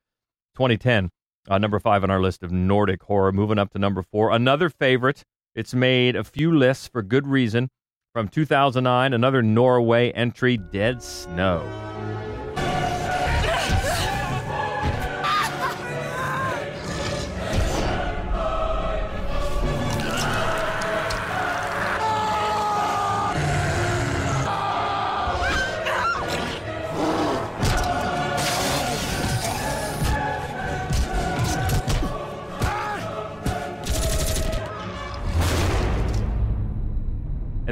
2010. 0.55 1.09
Uh, 1.47 1.57
number 1.59 1.79
five 1.79 2.03
on 2.03 2.09
our 2.09 2.19
list 2.21 2.41
of 2.41 2.51
Nordic 2.51 3.03
horror. 3.03 3.31
Moving 3.31 3.59
up 3.59 3.71
to 3.73 3.79
number 3.79 4.01
four, 4.03 4.31
another 4.31 4.69
favorite. 4.69 5.23
It's 5.55 5.74
made 5.74 6.17
a 6.17 6.25
few 6.25 6.53
lists 6.53 6.89
for 6.89 7.01
good 7.01 7.25
reason. 7.25 7.69
From 8.13 8.27
2009, 8.27 9.13
another 9.13 9.41
Norway 9.41 10.12
entry, 10.12 10.57
Dead 10.57 11.01
Snow. 11.01 11.94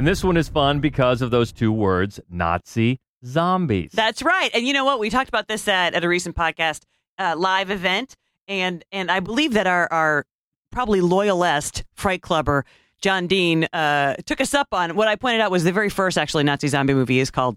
And 0.04 0.08
this 0.10 0.22
one 0.22 0.36
is 0.36 0.50
fun 0.50 0.80
because 0.80 1.22
of 1.22 1.30
those 1.30 1.50
two 1.50 1.72
words, 1.72 2.20
Nazi 2.28 3.00
zombies. 3.24 3.90
That's 3.94 4.20
right. 4.20 4.50
And 4.52 4.66
you 4.66 4.74
know 4.74 4.84
what? 4.84 4.98
We 4.98 5.08
talked 5.08 5.30
about 5.30 5.48
this 5.48 5.66
at, 5.66 5.94
at 5.94 6.04
a 6.04 6.08
recent 6.10 6.36
podcast 6.36 6.82
uh, 7.18 7.34
live 7.38 7.70
event, 7.70 8.14
and 8.46 8.84
and 8.92 9.10
I 9.10 9.20
believe 9.20 9.54
that 9.54 9.66
our 9.66 9.90
our 9.90 10.26
probably 10.70 11.00
loyalist 11.00 11.84
Fright 11.94 12.20
Clubber 12.20 12.66
John 13.00 13.26
Dean 13.28 13.64
uh, 13.72 14.16
took 14.26 14.42
us 14.42 14.52
up 14.52 14.68
on 14.72 14.94
what 14.94 15.08
I 15.08 15.16
pointed 15.16 15.40
out 15.40 15.50
was 15.50 15.64
the 15.64 15.72
very 15.72 15.88
first 15.88 16.18
actually 16.18 16.44
Nazi 16.44 16.68
zombie 16.68 16.92
movie 16.92 17.18
is 17.18 17.30
called 17.30 17.56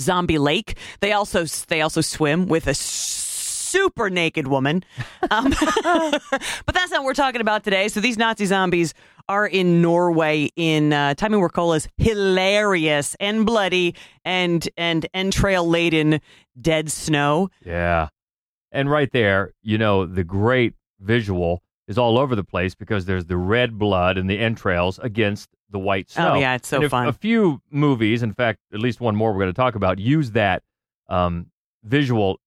Zombie 0.00 0.38
Lake. 0.38 0.76
They 1.00 1.10
also 1.10 1.44
they 1.66 1.80
also 1.80 2.02
swim 2.02 2.46
with 2.46 2.68
a 2.68 2.74
super 2.74 4.10
naked 4.10 4.46
woman. 4.46 4.84
Um, 5.28 5.50
but 5.82 6.72
that's 6.72 6.92
not 6.92 7.00
what 7.00 7.06
we're 7.06 7.14
talking 7.14 7.40
about 7.40 7.64
today. 7.64 7.88
So 7.88 7.98
these 7.98 8.16
Nazi 8.16 8.46
zombies 8.46 8.94
are 9.28 9.46
in 9.46 9.80
Norway 9.82 10.50
in 10.56 10.92
uh, 10.92 11.14
Tommy 11.14 11.38
Wirkola's 11.38 11.88
hilarious 11.96 13.16
and 13.20 13.46
bloody 13.46 13.94
and 14.24 14.68
and 14.76 15.06
entrail 15.14 15.68
laden 15.68 16.20
Dead 16.60 16.90
Snow. 16.90 17.50
Yeah. 17.64 18.08
And 18.72 18.90
right 18.90 19.10
there, 19.12 19.52
you 19.62 19.78
know, 19.78 20.04
the 20.04 20.24
great 20.24 20.74
visual 21.00 21.62
is 21.86 21.98
all 21.98 22.18
over 22.18 22.34
the 22.34 22.44
place 22.44 22.74
because 22.74 23.04
there's 23.04 23.26
the 23.26 23.36
red 23.36 23.78
blood 23.78 24.18
and 24.18 24.28
the 24.28 24.38
entrails 24.38 24.98
against 24.98 25.48
the 25.70 25.78
white 25.78 26.10
snow. 26.10 26.32
Oh 26.32 26.34
yeah, 26.38 26.54
it's 26.54 26.68
so 26.68 26.88
fun. 26.88 27.08
A 27.08 27.12
few 27.12 27.60
movies, 27.70 28.22
in 28.22 28.32
fact, 28.32 28.60
at 28.72 28.80
least 28.80 29.00
one 29.00 29.14
more 29.14 29.32
we're 29.32 29.40
going 29.40 29.52
to 29.52 29.56
talk 29.56 29.74
about, 29.74 29.98
use 29.98 30.32
that 30.32 30.62
um, 31.08 31.46
visual 31.82 32.40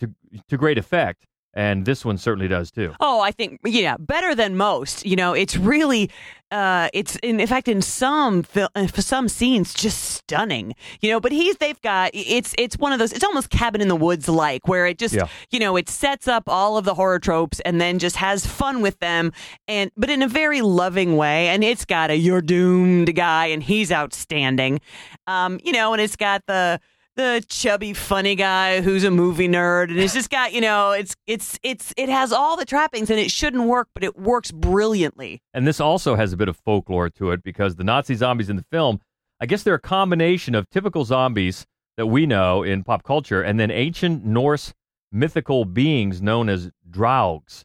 to 0.00 0.12
to 0.48 0.56
great 0.56 0.78
effect, 0.78 1.26
and 1.54 1.84
this 1.86 2.04
one 2.04 2.18
certainly 2.18 2.48
does 2.48 2.70
too. 2.70 2.94
Oh, 3.00 3.20
I 3.20 3.30
think 3.30 3.60
yeah, 3.64 3.96
better 3.98 4.34
than 4.34 4.56
most. 4.56 5.04
You 5.06 5.16
know, 5.16 5.32
it's 5.32 5.56
really, 5.56 6.10
uh, 6.50 6.88
it's 6.92 7.16
in, 7.16 7.40
in 7.40 7.46
fact 7.46 7.68
in 7.68 7.82
some 7.82 8.42
fil- 8.42 8.68
uh, 8.74 8.86
for 8.86 9.02
some 9.02 9.28
scenes 9.28 9.74
just 9.74 9.98
stunning. 10.02 10.74
You 11.00 11.10
know, 11.10 11.20
but 11.20 11.32
he's 11.32 11.56
they've 11.56 11.80
got 11.82 12.10
it's 12.14 12.54
it's 12.58 12.76
one 12.78 12.92
of 12.92 12.98
those. 12.98 13.12
It's 13.12 13.24
almost 13.24 13.50
Cabin 13.50 13.80
in 13.80 13.88
the 13.88 13.96
Woods 13.96 14.28
like 14.28 14.68
where 14.68 14.86
it 14.86 14.98
just 14.98 15.14
Yeah. 15.14 15.28
you 15.50 15.58
know 15.58 15.76
it 15.76 15.88
sets 15.88 16.28
up 16.28 16.44
all 16.46 16.76
of 16.76 16.84
the 16.84 16.94
horror 16.94 17.18
tropes 17.18 17.60
and 17.60 17.80
then 17.80 17.98
just 17.98 18.16
has 18.16 18.46
fun 18.46 18.80
with 18.82 18.98
them 19.00 19.32
and 19.66 19.90
but 19.96 20.10
in 20.10 20.22
a 20.22 20.28
very 20.28 20.60
loving 20.60 21.16
way. 21.16 21.48
And 21.48 21.64
it's 21.64 21.84
got 21.84 22.10
a 22.10 22.16
you're 22.16 22.42
doomed 22.42 23.14
guy 23.16 23.46
and 23.46 23.62
he's 23.62 23.90
outstanding. 23.90 24.80
Um, 25.26 25.58
you 25.64 25.72
know, 25.72 25.92
and 25.92 26.00
it's 26.02 26.16
got 26.16 26.44
the 26.46 26.80
the 27.18 27.44
chubby 27.48 27.92
funny 27.92 28.36
guy 28.36 28.80
who's 28.80 29.02
a 29.02 29.10
movie 29.10 29.48
nerd 29.48 29.90
and 29.90 29.98
it's 29.98 30.14
just 30.14 30.30
got 30.30 30.52
you 30.52 30.60
know 30.60 30.92
it's 30.92 31.16
it's 31.26 31.58
it's 31.64 31.92
it 31.96 32.08
has 32.08 32.32
all 32.32 32.56
the 32.56 32.64
trappings 32.64 33.10
and 33.10 33.18
it 33.18 33.28
shouldn't 33.28 33.64
work 33.64 33.88
but 33.92 34.04
it 34.04 34.16
works 34.16 34.52
brilliantly 34.52 35.42
And 35.52 35.66
this 35.66 35.80
also 35.80 36.14
has 36.14 36.32
a 36.32 36.36
bit 36.36 36.48
of 36.48 36.56
folklore 36.56 37.10
to 37.10 37.32
it 37.32 37.42
because 37.42 37.74
the 37.74 37.82
Nazi 37.82 38.14
zombies 38.14 38.48
in 38.48 38.54
the 38.54 38.64
film, 38.70 39.00
I 39.40 39.46
guess 39.46 39.64
they're 39.64 39.74
a 39.74 39.80
combination 39.80 40.54
of 40.54 40.70
typical 40.70 41.04
zombies 41.04 41.66
that 41.96 42.06
we 42.06 42.24
know 42.24 42.62
in 42.62 42.84
pop 42.84 43.02
culture 43.02 43.42
and 43.42 43.58
then 43.58 43.72
ancient 43.72 44.24
Norse 44.24 44.72
mythical 45.10 45.64
beings 45.64 46.22
known 46.22 46.48
as 46.48 46.70
draugs. 46.88 47.64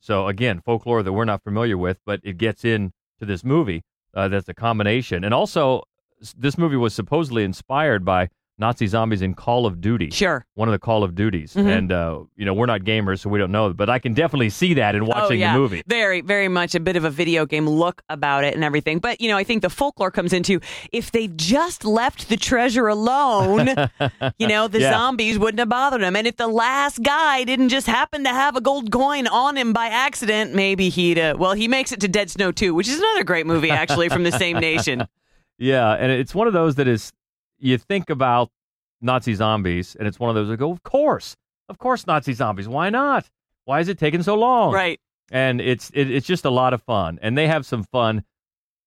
So 0.00 0.26
again, 0.26 0.60
folklore 0.60 1.04
that 1.04 1.12
we're 1.12 1.24
not 1.24 1.44
familiar 1.44 1.78
with, 1.78 2.00
but 2.04 2.18
it 2.24 2.36
gets 2.36 2.64
into 2.64 2.92
this 3.20 3.44
movie. 3.44 3.82
Uh, 4.12 4.26
that's 4.26 4.48
a 4.48 4.54
combination. 4.54 5.22
And 5.22 5.32
also, 5.32 5.84
this 6.36 6.58
movie 6.58 6.76
was 6.76 6.94
supposedly 6.94 7.44
inspired 7.44 8.04
by 8.04 8.28
Nazi 8.62 8.86
zombies 8.86 9.20
in 9.22 9.34
Call 9.34 9.66
of 9.66 9.80
Duty 9.80 10.10
sure 10.10 10.46
one 10.54 10.68
of 10.68 10.72
the 10.72 10.78
Call 10.78 11.02
of 11.04 11.14
Duties. 11.14 11.54
Mhm. 11.54 11.76
And, 11.78 11.92
uh, 11.92 12.20
you 12.36 12.44
know, 12.46 12.54
we're 12.54 12.66
not 12.66 12.82
gamers, 12.82 13.18
so 13.20 13.28
we 13.28 13.38
don't 13.38 13.50
know. 13.52 13.72
But 13.72 13.90
I 13.90 13.98
can 13.98 14.14
definitely 14.14 14.50
see 14.50 14.74
that 14.74 14.94
in 14.94 15.02
oh 15.02 15.06
watching 15.06 15.40
yeah 15.40 15.52
the 15.54 15.58
movie. 15.58 15.82
very 15.86 16.20
very 16.20 16.48
much 16.48 16.74
a 16.74 16.80
bit 16.80 16.96
of 16.96 17.04
a 17.04 17.10
video 17.10 17.44
game 17.46 17.68
look 17.68 18.02
about 18.08 18.44
it 18.44 18.54
and 18.54 18.62
everything 18.64 18.98
but 19.00 19.20
you 19.20 19.28
know 19.28 19.36
i 19.36 19.44
think 19.44 19.62
the 19.62 19.70
folklore 19.70 20.10
comes 20.10 20.32
into 20.32 20.60
if 20.92 21.10
they 21.10 21.26
just 21.28 21.84
left 21.84 22.28
the 22.28 22.36
treasure 22.36 22.86
alone 22.88 23.66
you 24.38 24.46
know 24.46 24.68
the 24.68 24.80
Yeah. 24.80 24.92
zombies 24.92 25.38
wouldn't 25.38 25.58
have 25.58 25.68
bothered 25.68 26.02
him 26.02 26.14
and 26.16 26.26
if 26.26 26.36
the 26.36 26.46
last 26.48 27.02
guy 27.02 27.44
didn't 27.44 27.70
just 27.70 27.86
happen 27.86 28.24
to 28.24 28.30
have 28.30 28.54
a 28.56 28.60
gold 28.60 28.90
coin 28.92 29.26
on 29.26 29.56
him 29.56 29.72
by 29.72 29.86
accident 29.88 30.54
maybe 30.54 30.88
he'd 30.88 31.18
uh, 31.18 31.34
well 31.38 31.54
he 31.54 31.66
makes 31.68 31.90
it 31.92 32.00
to 32.00 32.08
dead 32.08 32.30
snow 32.30 32.52
2 32.52 32.74
which 32.74 32.88
is 32.88 32.98
another 32.98 33.24
great 33.24 33.46
movie 33.46 33.70
actually 33.70 34.08
from 34.08 34.22
the 34.22 34.32
same 34.32 34.58
nation 34.58 35.06
Yeah. 35.58 35.92
And 35.92 36.10
it's 36.10 36.34
one 36.34 36.48
of 36.48 36.52
those 36.54 36.74
that 36.76 36.88
is, 36.88 37.12
you 37.62 37.78
think 37.78 38.10
about 38.10 38.50
Nazi 39.00 39.34
zombies, 39.34 39.94
and 39.96 40.06
it's 40.06 40.18
one 40.20 40.28
of 40.30 40.34
those 40.36 40.48
that 40.48 40.56
go, 40.58 40.70
of 40.70 40.82
course, 40.82 41.36
of 41.68 41.78
course, 41.78 42.06
Nazi 42.06 42.32
zombies. 42.32 42.68
Why 42.68 42.90
not? 42.90 43.28
Why 43.64 43.80
is 43.80 43.88
it 43.88 43.98
taking 43.98 44.22
so 44.22 44.34
long? 44.34 44.72
right 44.74 44.98
And 45.30 45.60
it's 45.60 45.90
it, 45.94 46.10
it's 46.10 46.26
just 46.26 46.44
a 46.44 46.50
lot 46.50 46.74
of 46.74 46.82
fun, 46.82 47.18
and 47.22 47.36
they 47.38 47.46
have 47.48 47.64
some 47.64 47.84
fun 47.84 48.24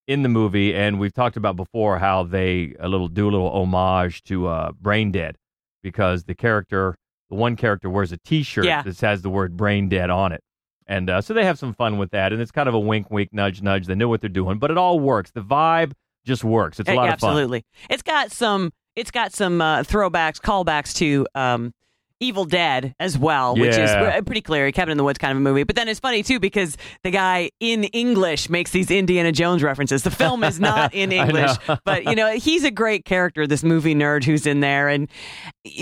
in 0.08 0.22
the 0.22 0.30
movie. 0.30 0.76
And 0.76 1.00
we've 1.00 1.14
talked 1.14 1.38
about 1.38 1.56
before 1.56 1.98
how 2.00 2.24
they 2.24 2.76
a 2.80 2.88
little 2.88 3.08
do 3.08 3.26
a 3.28 3.32
little 3.32 3.50
homage 3.52 4.24
to 4.26 4.48
uh, 4.48 4.72
Brain 4.80 5.12
Dead 5.12 5.36
because 5.82 6.26
the 6.26 6.36
character, 6.36 6.96
the 7.30 7.36
one 7.36 7.56
character, 7.56 7.90
wears 7.90 8.12
a 8.12 8.18
T-shirt 8.18 8.66
Yeah. 8.66 8.82
that 8.84 9.00
has 9.02 9.22
the 9.22 9.30
word 9.30 9.56
Brain 9.58 9.90
Dead 9.90 10.10
on 10.10 10.32
it. 10.32 10.42
And 10.88 11.10
uh, 11.10 11.22
so 11.22 11.34
they 11.34 11.46
have 11.46 11.58
some 11.58 11.74
fun 11.74 11.98
with 11.98 12.12
that, 12.12 12.32
and 12.32 12.40
it's 12.42 12.52
kind 12.52 12.70
of 12.70 12.76
a 12.76 12.80
wink, 12.80 13.10
wink, 13.10 13.34
nudge, 13.34 13.62
nudge. 13.64 13.88
They 13.88 13.96
know 13.96 14.08
what 14.08 14.22
they're 14.22 14.30
doing, 14.30 14.60
but 14.60 14.70
it 14.70 14.78
all 14.78 15.00
works. 15.00 15.32
The 15.32 15.42
vibe 15.42 15.94
just 16.26 16.44
works. 16.44 16.80
It's 16.80 16.90
a 16.90 16.94
lot 16.94 17.10
of 17.10 17.20
fun. 17.20 17.30
Absolutely. 17.32 17.66
It's 17.90 18.04
got 18.04 18.32
some 18.32 18.72
it's 18.96 19.12
got 19.12 19.34
some 19.34 19.62
uh, 19.62 19.84
throwbacks, 19.84 20.40
callbacks 20.40 20.96
to 20.96 21.28
um, 21.36 21.74
Evil 22.20 22.46
Dead 22.46 22.96
as 23.00 23.18
well, 23.18 23.56
which 23.56 23.72
is 23.72 23.78
Yeah. 23.90 24.20
pretty 24.22 24.42
clear. 24.42 24.72
Cabin 24.72 24.92
in 24.94 24.98
the 24.98 25.04
Woods 25.04 25.18
kind 25.20 25.32
of 25.32 25.38
a 25.38 25.42
movie. 25.42 25.64
But 25.64 25.76
then 25.76 25.88
it's 25.90 26.00
funny 26.00 26.24
too 26.24 26.40
because 26.40 26.78
the 27.04 27.12
guy 27.12 27.50
in 27.60 27.84
English 27.86 28.50
makes 28.50 28.72
these 28.72 28.90
Indiana 28.90 29.32
Jones 29.32 29.62
references. 29.64 30.04
The 30.04 30.12
film 30.12 30.44
is 30.44 30.60
not 30.60 30.94
in 30.94 31.12
English, 31.12 31.52
but 31.86 32.06
you 32.06 32.16
know 32.16 32.32
he's 32.32 32.64
a 32.64 32.72
great 32.72 33.06
character. 33.06 33.46
This 33.48 33.64
movie 33.64 33.94
nerd 33.96 34.24
who's 34.24 34.46
in 34.46 34.62
there, 34.62 34.88
and 34.88 35.10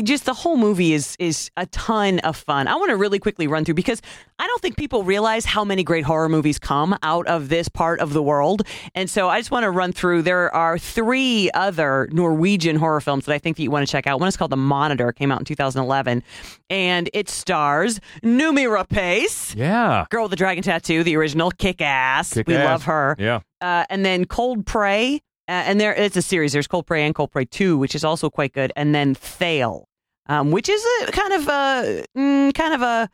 just 0.03 0.25
the 0.25 0.33
whole 0.33 0.57
movie 0.57 0.93
is 0.93 1.15
is 1.19 1.51
a 1.57 1.65
ton 1.67 2.19
of 2.19 2.35
fun. 2.35 2.67
I 2.67 2.75
want 2.75 2.89
to 2.89 2.95
really 2.97 3.19
quickly 3.19 3.47
run 3.47 3.63
through 3.65 3.75
because 3.75 4.01
I 4.39 4.47
don't 4.47 4.61
think 4.61 4.75
people 4.77 5.03
realize 5.03 5.45
how 5.45 5.63
many 5.63 5.83
great 5.83 6.03
horror 6.03 6.29
movies 6.29 6.57
come 6.59 6.97
out 7.03 7.27
of 7.27 7.49
this 7.49 7.69
part 7.69 7.99
of 7.99 8.13
the 8.13 8.21
world. 8.23 8.63
And 8.95 9.09
so 9.09 9.29
I 9.29 9.39
just 9.39 9.51
want 9.51 9.63
to 9.63 9.71
run 9.71 9.93
through. 9.93 10.23
There 10.23 10.53
are 10.53 10.77
three 10.77 11.49
other 11.53 12.09
Norwegian 12.11 12.75
horror 12.77 12.99
films 13.01 13.25
that 13.25 13.33
I 13.33 13.37
think 13.39 13.57
that 13.57 13.63
you 13.63 13.71
want 13.71 13.85
to 13.87 13.91
check 13.91 14.07
out. 14.07 14.19
One 14.19 14.27
is 14.27 14.35
called 14.35 14.51
The 14.51 14.57
Monitor, 14.57 15.11
came 15.11 15.31
out 15.31 15.39
in 15.39 15.45
2011, 15.45 16.22
and 16.69 17.09
it 17.13 17.29
stars 17.29 17.99
Noomi 18.23 18.65
Rapace. 18.65 19.55
Yeah. 19.55 20.05
Girl 20.09 20.23
with 20.23 20.31
the 20.31 20.35
Dragon 20.35 20.63
Tattoo, 20.63 21.03
the 21.03 21.15
original, 21.15 21.51
kick 21.51 21.81
ass. 21.81 22.33
Kick 22.33 22.47
we 22.47 22.55
ass. 22.55 22.65
love 22.65 22.83
her. 22.83 23.15
Yeah. 23.19 23.39
Uh, 23.61 23.85
and 23.89 24.05
then 24.05 24.25
Cold 24.25 24.65
Prey. 24.65 25.21
Uh, 25.47 25.51
and 25.51 25.79
there 25.79 25.93
it's 25.93 26.15
a 26.15 26.21
series. 26.21 26.53
There's 26.53 26.67
Cold 26.67 26.87
Prey 26.87 27.05
and 27.05 27.13
Cold 27.13 27.31
Prey 27.31 27.45
2, 27.45 27.77
which 27.77 27.95
is 27.95 28.03
also 28.03 28.29
quite 28.29 28.53
good. 28.53 28.71
And 28.75 28.95
then 28.95 29.13
Thale, 29.13 29.87
um, 30.27 30.51
which 30.51 30.69
is 30.69 30.83
a 31.01 31.11
kind 31.11 31.33
of 31.33 31.47
a 31.47 32.05
mm, 32.17 32.53
kind 32.53 32.73
of 32.73 32.81
a 32.81 33.09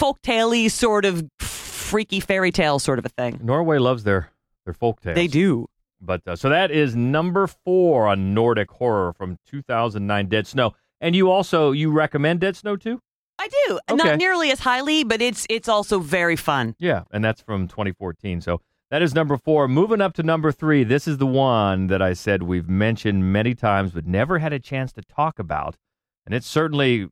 folktale 0.00 0.70
sort 0.70 1.04
of 1.04 1.24
freaky 1.38 2.20
fairy 2.20 2.50
tale 2.50 2.78
sort 2.78 2.98
of 2.98 3.06
a 3.06 3.08
thing. 3.08 3.40
Norway 3.42 3.78
loves 3.78 4.04
their 4.04 4.30
their 4.64 4.74
folk 4.74 5.00
tales. 5.00 5.16
They 5.16 5.26
do. 5.26 5.66
But 6.00 6.26
uh, 6.26 6.36
so 6.36 6.48
that 6.48 6.70
is 6.70 6.96
number 6.96 7.46
four 7.46 8.08
on 8.08 8.34
Nordic 8.34 8.70
horror 8.70 9.12
from 9.12 9.38
2009, 9.46 10.26
Dead 10.26 10.46
Snow. 10.46 10.72
And 11.02 11.16
you 11.16 11.30
also 11.30 11.72
you 11.72 11.90
recommend 11.90 12.40
Dead 12.40 12.56
Snow 12.56 12.76
too? 12.76 13.02
I 13.38 13.48
do. 13.48 13.80
Okay. 13.90 14.04
Not 14.04 14.18
nearly 14.18 14.52
as 14.52 14.60
highly, 14.60 15.02
but 15.02 15.20
it's 15.20 15.46
it's 15.50 15.68
also 15.68 15.98
very 15.98 16.36
fun. 16.36 16.76
Yeah, 16.78 17.02
and 17.10 17.24
that's 17.24 17.42
from 17.42 17.66
2014. 17.66 18.40
So 18.40 18.60
that 18.90 19.02
is 19.02 19.12
number 19.12 19.36
four. 19.36 19.66
Moving 19.66 20.00
up 20.00 20.14
to 20.14 20.22
number 20.22 20.52
three. 20.52 20.84
This 20.84 21.08
is 21.08 21.18
the 21.18 21.26
one 21.26 21.88
that 21.88 22.00
I 22.00 22.12
said 22.12 22.44
we've 22.44 22.68
mentioned 22.68 23.32
many 23.32 23.54
times, 23.54 23.90
but 23.90 24.06
never 24.06 24.38
had 24.38 24.52
a 24.52 24.60
chance 24.60 24.92
to 24.92 25.02
talk 25.02 25.40
about, 25.40 25.76
and 26.24 26.34
it 26.34 26.44
certainly 26.44 27.08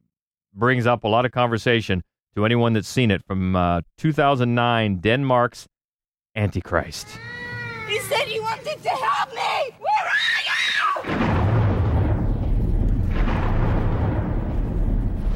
brings 0.55 0.87
up 0.87 1.03
a 1.03 1.09
lot 1.09 1.25
of 1.25 1.33
conversation 1.33 2.05
to 2.37 2.45
anyone 2.45 2.75
that's 2.75 2.89
seen 2.89 3.11
it. 3.11 3.25
From 3.27 3.57
uh, 3.57 3.81
2009, 3.99 5.01
Denmark's 5.01 5.67
Antichrist. 6.37 7.09
He 7.89 7.99
said 7.99 8.27
you 8.29 8.41
wanted 8.43 8.81
to 8.85 8.89
help 8.89 9.35
me! 9.35 9.75
Where 9.81 10.07
are 10.07 11.40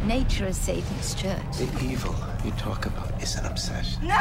Nature 0.06 0.46
is 0.49 0.56
Satan's 0.56 1.14
church. 1.14 1.40
The 1.56 1.64
evil 1.82 2.14
you 2.44 2.50
talk 2.52 2.84
about 2.87 3.23
is 3.23 3.37
an 3.37 3.46
obsession. 3.46 4.06
No! 4.06 4.18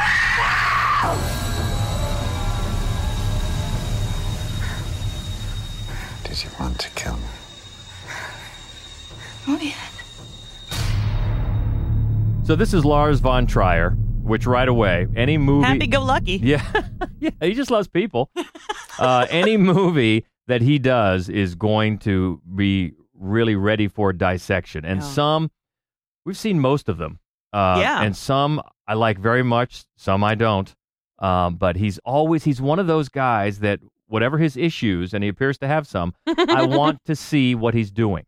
Did 6.24 6.42
you 6.42 6.50
want 6.58 6.78
to 6.80 6.90
kill 6.90 7.16
me? 7.16 7.22
Not 9.46 9.62
yet. 9.62 9.76
So 12.44 12.56
this 12.56 12.72
is 12.74 12.84
Lars 12.84 13.20
von 13.20 13.46
Trier, 13.46 13.90
which 14.22 14.46
right 14.46 14.68
away, 14.68 15.06
any 15.14 15.36
movie. 15.38 15.66
Happy 15.66 15.86
go 15.86 16.02
lucky. 16.02 16.36
Yeah, 16.42 16.64
yeah, 17.20 17.30
he 17.40 17.52
just 17.54 17.70
loves 17.70 17.88
people. 17.88 18.30
uh, 18.98 19.26
any 19.30 19.56
movie 19.72 20.24
that 20.46 20.60
he 20.62 20.78
does 20.78 21.28
is 21.28 21.54
going 21.54 21.98
to 22.00 22.40
be 22.54 22.92
really 23.14 23.54
ready 23.56 23.88
for 23.88 24.12
dissection, 24.12 24.84
and 24.84 25.00
Yeah. 25.00 25.06
some 25.06 25.50
we've 26.24 26.36
seen 26.36 26.60
most 26.60 26.88
of 26.88 26.98
them. 26.98 27.18
Uh, 27.52 27.78
Yeah. 27.80 28.02
and 28.02 28.16
some 28.16 28.60
I 28.86 28.94
like 28.94 29.18
very 29.18 29.42
much, 29.42 29.84
some 29.96 30.22
I 30.24 30.34
don't. 30.34 30.74
Um, 31.20 31.54
but 31.56 31.76
he's 31.76 31.98
always 32.04 32.44
he's 32.44 32.60
one 32.60 32.78
of 32.78 32.86
those 32.86 33.08
guys 33.08 33.60
that 33.60 33.80
whatever 34.08 34.36
his 34.38 34.56
issues, 34.56 35.14
and 35.14 35.22
he 35.24 35.28
appears 35.30 35.56
to 35.58 35.66
have 35.66 35.86
some, 35.86 36.12
I 36.26 36.64
want 36.66 36.98
to 37.06 37.14
see 37.16 37.54
what 37.54 37.72
he's 37.74 37.90
doing. 37.90 38.26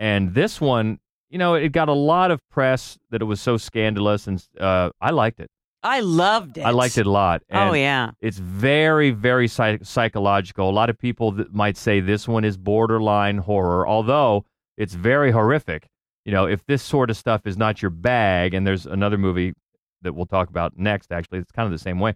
And 0.00 0.34
this 0.34 0.60
one, 0.60 0.98
you 1.30 1.38
know, 1.38 1.54
it 1.54 1.70
got 1.72 1.88
a 1.88 1.92
lot 1.94 2.30
of 2.30 2.40
press 2.50 2.98
that 3.10 3.20
it 3.22 3.26
was 3.26 3.40
so 3.40 3.56
scandalous, 3.56 4.26
and 4.26 4.44
uh, 4.58 4.90
I 5.00 5.10
liked 5.10 5.38
it. 5.40 5.50
I 5.82 6.00
loved 6.00 6.56
it. 6.58 6.62
I 6.62 6.70
liked 6.70 6.96
it 6.96 7.06
a 7.06 7.10
lot. 7.10 7.42
Oh 7.52 7.74
yeah. 7.74 8.12
It's 8.22 8.38
very, 8.38 9.10
very 9.10 9.46
psych- 9.48 9.84
psychological. 9.84 10.68
A 10.68 10.72
lot 10.72 10.88
of 10.88 10.98
people 10.98 11.30
that 11.32 11.52
might 11.54 11.76
say 11.76 12.00
this 12.00 12.26
one 12.26 12.42
is 12.44 12.56
borderline 12.56 13.38
horror, 13.38 13.86
although 13.86 14.46
it's 14.78 14.94
very 14.94 15.30
horrific. 15.30 15.88
You 16.24 16.32
know, 16.32 16.46
if 16.46 16.64
this 16.66 16.82
sort 16.82 17.10
of 17.10 17.16
stuff 17.16 17.42
is 17.46 17.56
not 17.56 17.82
your 17.82 17.90
bag, 17.90 18.54
and 18.54 18.66
there's 18.66 18.86
another 18.86 19.18
movie 19.18 19.52
that 20.02 20.14
we'll 20.14 20.26
talk 20.26 20.48
about 20.48 20.76
next. 20.78 21.12
Actually, 21.12 21.38
it's 21.38 21.52
kind 21.52 21.66
of 21.66 21.72
the 21.72 21.78
same 21.78 22.00
way, 22.00 22.14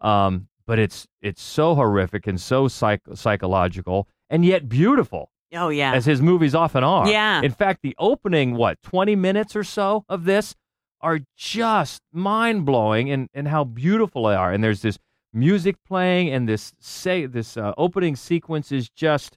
um, 0.00 0.48
but 0.66 0.78
it's 0.78 1.06
it's 1.22 1.42
so 1.42 1.74
horrific 1.74 2.26
and 2.26 2.40
so 2.40 2.68
psych- 2.68 3.00
psychological, 3.14 4.08
and 4.30 4.44
yet 4.44 4.68
beautiful, 4.68 5.30
Oh 5.52 5.68
yeah. 5.68 5.92
as 5.94 6.04
his 6.04 6.20
movies 6.22 6.54
often 6.54 6.84
are. 6.84 7.08
Yeah. 7.08 7.42
In 7.42 7.52
fact, 7.52 7.80
the 7.82 7.94
opening 7.98 8.54
what 8.56 8.80
twenty 8.82 9.16
minutes 9.16 9.54
or 9.56 9.64
so 9.64 10.04
of 10.08 10.24
this 10.24 10.54
are 11.00 11.20
just 11.36 12.00
mind 12.12 12.64
blowing, 12.64 13.10
and 13.10 13.28
and 13.34 13.48
how 13.48 13.64
beautiful 13.64 14.24
they 14.26 14.34
are. 14.34 14.52
And 14.52 14.62
there's 14.64 14.82
this 14.82 14.98
music 15.32 15.76
playing, 15.86 16.30
and 16.30 16.48
this 16.48 16.72
say 16.80 17.26
this 17.26 17.56
uh, 17.56 17.72
opening 17.76 18.16
sequence 18.16 18.72
is 18.72 18.88
just 18.88 19.36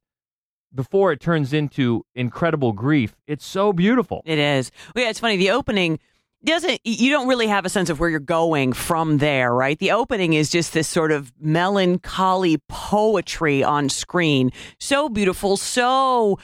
before 0.74 1.12
it 1.12 1.20
turns 1.20 1.54
into 1.54 2.06
incredible 2.16 2.72
grief. 2.74 3.16
It's 3.28 3.46
so 3.46 3.74
beautiful. 3.74 4.22
It 4.26 4.40
is. 4.40 4.72
Well, 4.94 5.04
yeah, 5.04 5.10
it's 5.10 5.20
funny. 5.20 5.38
The 5.38 5.52
opening 5.52 6.00
doesn't. 6.44 6.82
You 6.84 7.10
don't 7.10 7.28
really 7.28 7.48
have 7.48 7.66
a 7.66 7.70
sense 7.70 7.90
of 7.90 8.00
where 8.00 8.10
you're 8.10 8.20
going 8.20 8.74
from 8.74 9.18
there, 9.18 9.54
right? 9.54 9.78
The 9.80 9.92
opening 9.92 10.34
is 10.34 10.50
just 10.50 10.74
this 10.74 10.88
sort 10.88 11.12
of 11.12 11.34
melancholy 11.40 12.58
poetry 12.70 13.64
on 13.64 13.90
screen. 13.90 14.52
So 14.80 15.10
beautiful. 15.10 15.58
So. 15.58 16.40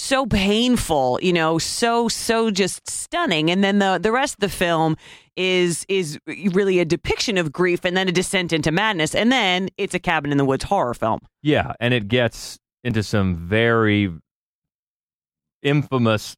So 0.00 0.26
painful, 0.26 1.18
you 1.22 1.32
know, 1.32 1.58
so 1.58 2.06
so 2.06 2.52
just 2.52 2.88
stunning, 2.88 3.50
and 3.50 3.64
then 3.64 3.80
the 3.80 3.98
the 4.00 4.12
rest 4.12 4.34
of 4.34 4.38
the 4.38 4.48
film 4.48 4.96
is 5.36 5.84
is 5.88 6.20
really 6.28 6.78
a 6.78 6.84
depiction 6.84 7.36
of 7.36 7.50
grief, 7.50 7.84
and 7.84 7.96
then 7.96 8.06
a 8.06 8.12
descent 8.12 8.52
into 8.52 8.70
madness, 8.70 9.12
and 9.12 9.32
then 9.32 9.70
it's 9.76 9.94
a 9.94 9.98
cabin 9.98 10.30
in 10.30 10.38
the 10.38 10.44
woods 10.44 10.62
horror 10.62 10.94
film. 10.94 11.18
Yeah, 11.42 11.72
and 11.80 11.92
it 11.92 12.06
gets 12.06 12.60
into 12.88 13.02
some 13.02 13.36
very 13.36 14.10
infamous 15.62 16.34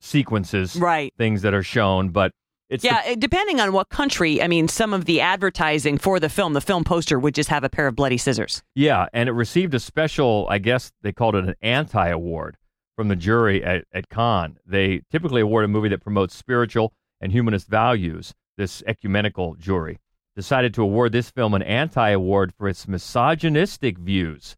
sequences, 0.00 0.76
Right. 0.76 1.12
things 1.16 1.42
that 1.42 1.54
are 1.54 1.62
shown, 1.62 2.10
but 2.10 2.30
it's 2.68 2.84
Yeah, 2.84 3.02
it- 3.06 3.20
depending 3.20 3.60
on 3.60 3.72
what 3.72 3.88
country, 3.88 4.42
I 4.42 4.48
mean, 4.48 4.68
some 4.68 4.92
of 4.92 5.06
the 5.06 5.20
advertising 5.20 5.96
for 5.98 6.20
the 6.20 6.28
film, 6.28 6.52
the 6.52 6.60
film 6.60 6.84
poster 6.84 7.18
would 7.18 7.34
just 7.34 7.48
have 7.48 7.64
a 7.64 7.70
pair 7.70 7.86
of 7.86 7.96
bloody 7.96 8.18
scissors. 8.18 8.62
yeah, 8.74 9.06
and 9.12 9.28
it 9.28 9.32
received 9.32 9.72
a 9.74 9.80
special, 9.80 10.46
I 10.50 10.58
guess 10.58 10.92
they 11.02 11.12
called 11.12 11.34
it 11.36 11.44
an 11.44 11.54
anti 11.62 12.08
award 12.08 12.56
from 12.96 13.08
the 13.08 13.16
jury 13.16 13.64
at, 13.64 13.84
at 13.92 14.08
Cannes. 14.10 14.58
They 14.66 15.00
typically 15.10 15.40
award 15.40 15.64
a 15.64 15.68
movie 15.68 15.88
that 15.88 16.02
promotes 16.02 16.34
spiritual 16.34 16.92
and 17.20 17.32
humanist 17.32 17.68
values. 17.68 18.34
This 18.58 18.82
ecumenical 18.86 19.54
jury 19.54 19.98
decided 20.34 20.74
to 20.74 20.82
award 20.82 21.12
this 21.12 21.30
film 21.30 21.54
an 21.54 21.62
anti 21.62 22.10
award 22.10 22.52
for 22.58 22.68
its 22.68 22.86
misogynistic 22.88 23.96
views, 23.98 24.56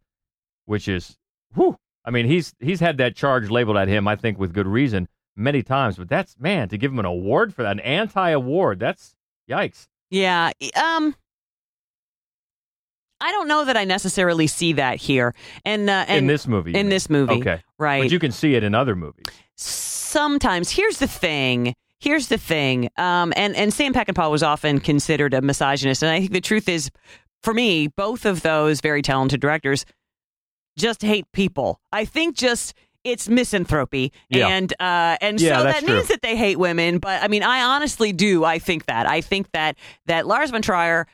which 0.68 0.86
is, 0.86 1.16
whew, 1.54 1.76
I 2.04 2.10
mean, 2.10 2.26
he's 2.26 2.54
he's 2.60 2.80
had 2.80 2.98
that 2.98 3.16
charge 3.16 3.50
labeled 3.50 3.76
at 3.76 3.88
him, 3.88 4.06
I 4.06 4.16
think, 4.16 4.38
with 4.38 4.52
good 4.52 4.66
reason 4.66 5.08
many 5.34 5.62
times. 5.62 5.96
But 5.96 6.08
that's 6.08 6.38
man 6.38 6.68
to 6.68 6.78
give 6.78 6.92
him 6.92 6.98
an 6.98 7.06
award 7.06 7.54
for 7.54 7.62
that, 7.62 7.72
an 7.72 7.80
anti 7.80 8.30
award. 8.30 8.78
That's 8.78 9.14
yikes. 9.50 9.88
Yeah, 10.10 10.52
um, 10.76 11.14
I 13.20 13.32
don't 13.32 13.48
know 13.48 13.64
that 13.64 13.76
I 13.76 13.84
necessarily 13.84 14.46
see 14.46 14.74
that 14.74 14.98
here, 14.98 15.34
and 15.64 15.88
uh, 15.88 16.04
and 16.06 16.18
in 16.18 16.26
this 16.26 16.46
movie, 16.46 16.70
in 16.70 16.86
mean. 16.86 16.88
this 16.88 17.10
movie, 17.10 17.40
okay, 17.40 17.62
right? 17.78 18.02
but 18.02 18.12
you 18.12 18.18
can 18.18 18.32
see 18.32 18.54
it 18.54 18.62
in 18.62 18.74
other 18.74 18.94
movies. 18.94 19.26
sometimes 19.56 20.70
here's 20.70 20.98
the 20.98 21.08
thing 21.08 21.74
here's 22.00 22.28
the 22.28 22.38
thing 22.38 22.88
um, 22.96 23.32
and 23.36 23.56
and 23.56 23.74
sam 23.74 23.92
peckinpah 23.92 24.30
was 24.30 24.42
often 24.42 24.78
considered 24.78 25.34
a 25.34 25.42
misogynist 25.42 26.02
and 26.02 26.12
i 26.12 26.20
think 26.20 26.32
the 26.32 26.40
truth 26.40 26.68
is 26.68 26.90
for 27.42 27.52
me 27.52 27.88
both 27.88 28.24
of 28.24 28.42
those 28.42 28.80
very 28.80 29.02
talented 29.02 29.40
directors 29.40 29.84
just 30.78 31.02
hate 31.02 31.26
people 31.32 31.80
i 31.92 32.04
think 32.04 32.36
just 32.36 32.72
it's 33.04 33.28
misanthropy 33.28 34.12
Yeah. 34.30 34.48
and 34.48 34.72
uh, 34.80 35.16
and 35.20 35.40
Yeah, 35.40 35.58
so 35.58 35.64
that 35.64 35.82
means 35.84 36.06
true. 36.06 36.14
that 36.14 36.22
they 36.22 36.36
hate 36.36 36.58
women 36.58 36.98
but 36.98 37.22
i 37.22 37.28
mean 37.28 37.42
i 37.42 37.62
honestly 37.62 38.12
do 38.12 38.44
i 38.44 38.58
think 38.58 38.86
that 38.86 39.06
i 39.06 39.20
think 39.20 39.50
that 39.52 39.76
that 40.06 40.26
lars 40.26 40.50
von 40.50 40.62
trier 40.62 41.06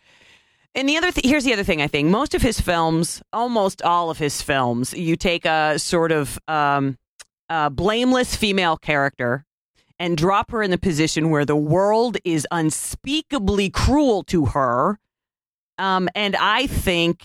and 0.76 0.88
the 0.88 0.96
other 0.96 1.12
th- 1.12 1.24
here's 1.24 1.44
the 1.44 1.52
other 1.52 1.62
thing 1.62 1.80
I 1.80 1.86
think 1.86 2.08
most 2.08 2.34
of 2.34 2.42
his 2.42 2.58
films, 2.60 3.22
almost 3.32 3.80
all 3.82 4.10
of 4.10 4.18
his 4.18 4.42
films, 4.42 4.92
you 4.92 5.14
take 5.14 5.44
a 5.44 5.78
sort 5.78 6.10
of 6.10 6.36
um, 6.48 6.98
uh, 7.48 7.68
blameless 7.70 8.34
female 8.34 8.76
character 8.76 9.44
and 10.00 10.16
drop 10.16 10.50
her 10.50 10.64
in 10.64 10.72
the 10.72 10.76
position 10.78 11.30
where 11.30 11.44
the 11.44 11.54
world 11.54 12.16
is 12.24 12.44
unspeakably 12.50 13.70
cruel 13.70 14.24
to 14.24 14.46
her. 14.46 14.98
Um, 15.78 16.08
and 16.16 16.34
I 16.34 16.66
think 16.66 17.24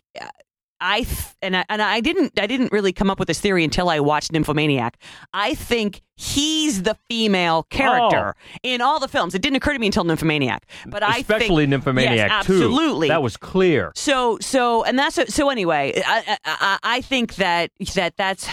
I 0.82 1.02
th- 1.04 1.36
and 1.42 1.58
I, 1.58 1.66
and 1.70 1.82
I 1.82 2.00
didn't 2.02 2.40
I 2.40 2.48
didn't 2.48 2.72
really 2.72 2.94
come 2.94 3.10
up 3.10 3.20
with 3.20 3.28
this 3.28 3.40
theory 3.40 3.64
until 3.64 3.90
I 3.90 4.00
watched 4.00 4.32
Nymphomaniac. 4.32 4.98
I 5.34 5.54
think 5.56 6.02
he's 6.16 6.84
the 6.84 6.98
female 7.10 7.64
character 7.64 8.36
in 8.64 8.82
all 8.82 9.00
the 9.00 9.08
films. 9.08 9.36
It 9.36 9.42
didn't 9.42 9.58
occur 9.58 9.74
to 9.74 9.80
me 9.80 9.88
until 9.88 10.04
Nymphomaniac, 10.04 10.66
but 10.88 11.04
I 11.04 11.22
think, 11.22 11.30
Especially 11.42 11.68
Nymphomaniac 11.68 12.16
yes, 12.30 12.46
too. 12.46 12.54
absolutely. 12.54 13.08
that 13.10 13.22
was 13.24 13.38
clear. 13.38 13.92
So 13.96 14.38
so 14.42 14.84
and 14.84 14.98
that's 14.98 15.34
so 15.34 15.50
anyway. 15.50 16.02
I, 16.06 16.38
I 16.46 16.80
I 16.84 17.02
think 17.02 17.36
that 17.36 17.72
that 17.96 18.16
that's 18.18 18.48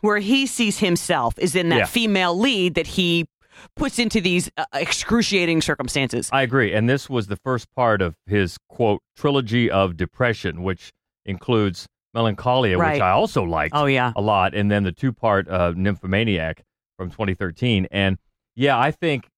where 0.00 0.18
he 0.18 0.46
sees 0.46 0.78
himself 0.78 1.34
is 1.38 1.54
in 1.56 1.68
that 1.70 1.76
Yeah. 1.78 1.84
female 1.86 2.38
lead 2.38 2.74
that 2.76 2.86
he 2.86 3.26
puts 3.74 3.98
into 3.98 4.20
these 4.20 4.48
uh, 4.56 4.64
excruciating 4.72 5.60
circumstances. 5.60 6.28
I 6.32 6.42
agree. 6.42 6.72
And 6.72 6.88
this 6.88 7.10
was 7.10 7.26
the 7.26 7.36
first 7.36 7.66
part 7.74 8.00
of 8.00 8.14
his 8.26 8.56
quote 8.68 9.02
trilogy 9.16 9.68
of 9.68 9.96
depression, 9.96 10.62
which 10.62 10.92
includes 11.28 11.86
Melancholia, 12.14 12.78
Right. 12.78 12.94
which 12.94 13.02
I 13.02 13.10
also 13.10 13.42
liked 13.44 13.74
Oh 13.76 13.86
yeah. 13.86 14.12
a 14.16 14.20
lot, 14.20 14.54
and 14.54 14.70
then 14.70 14.82
the 14.82 14.92
two 14.92 15.12
part 15.12 15.48
uh, 15.48 15.72
Nymphomaniac 15.76 16.64
from 16.96 17.10
2013. 17.10 17.86
And 17.90 18.18
yeah, 18.56 18.78
I 18.78 18.90
think 18.90 19.28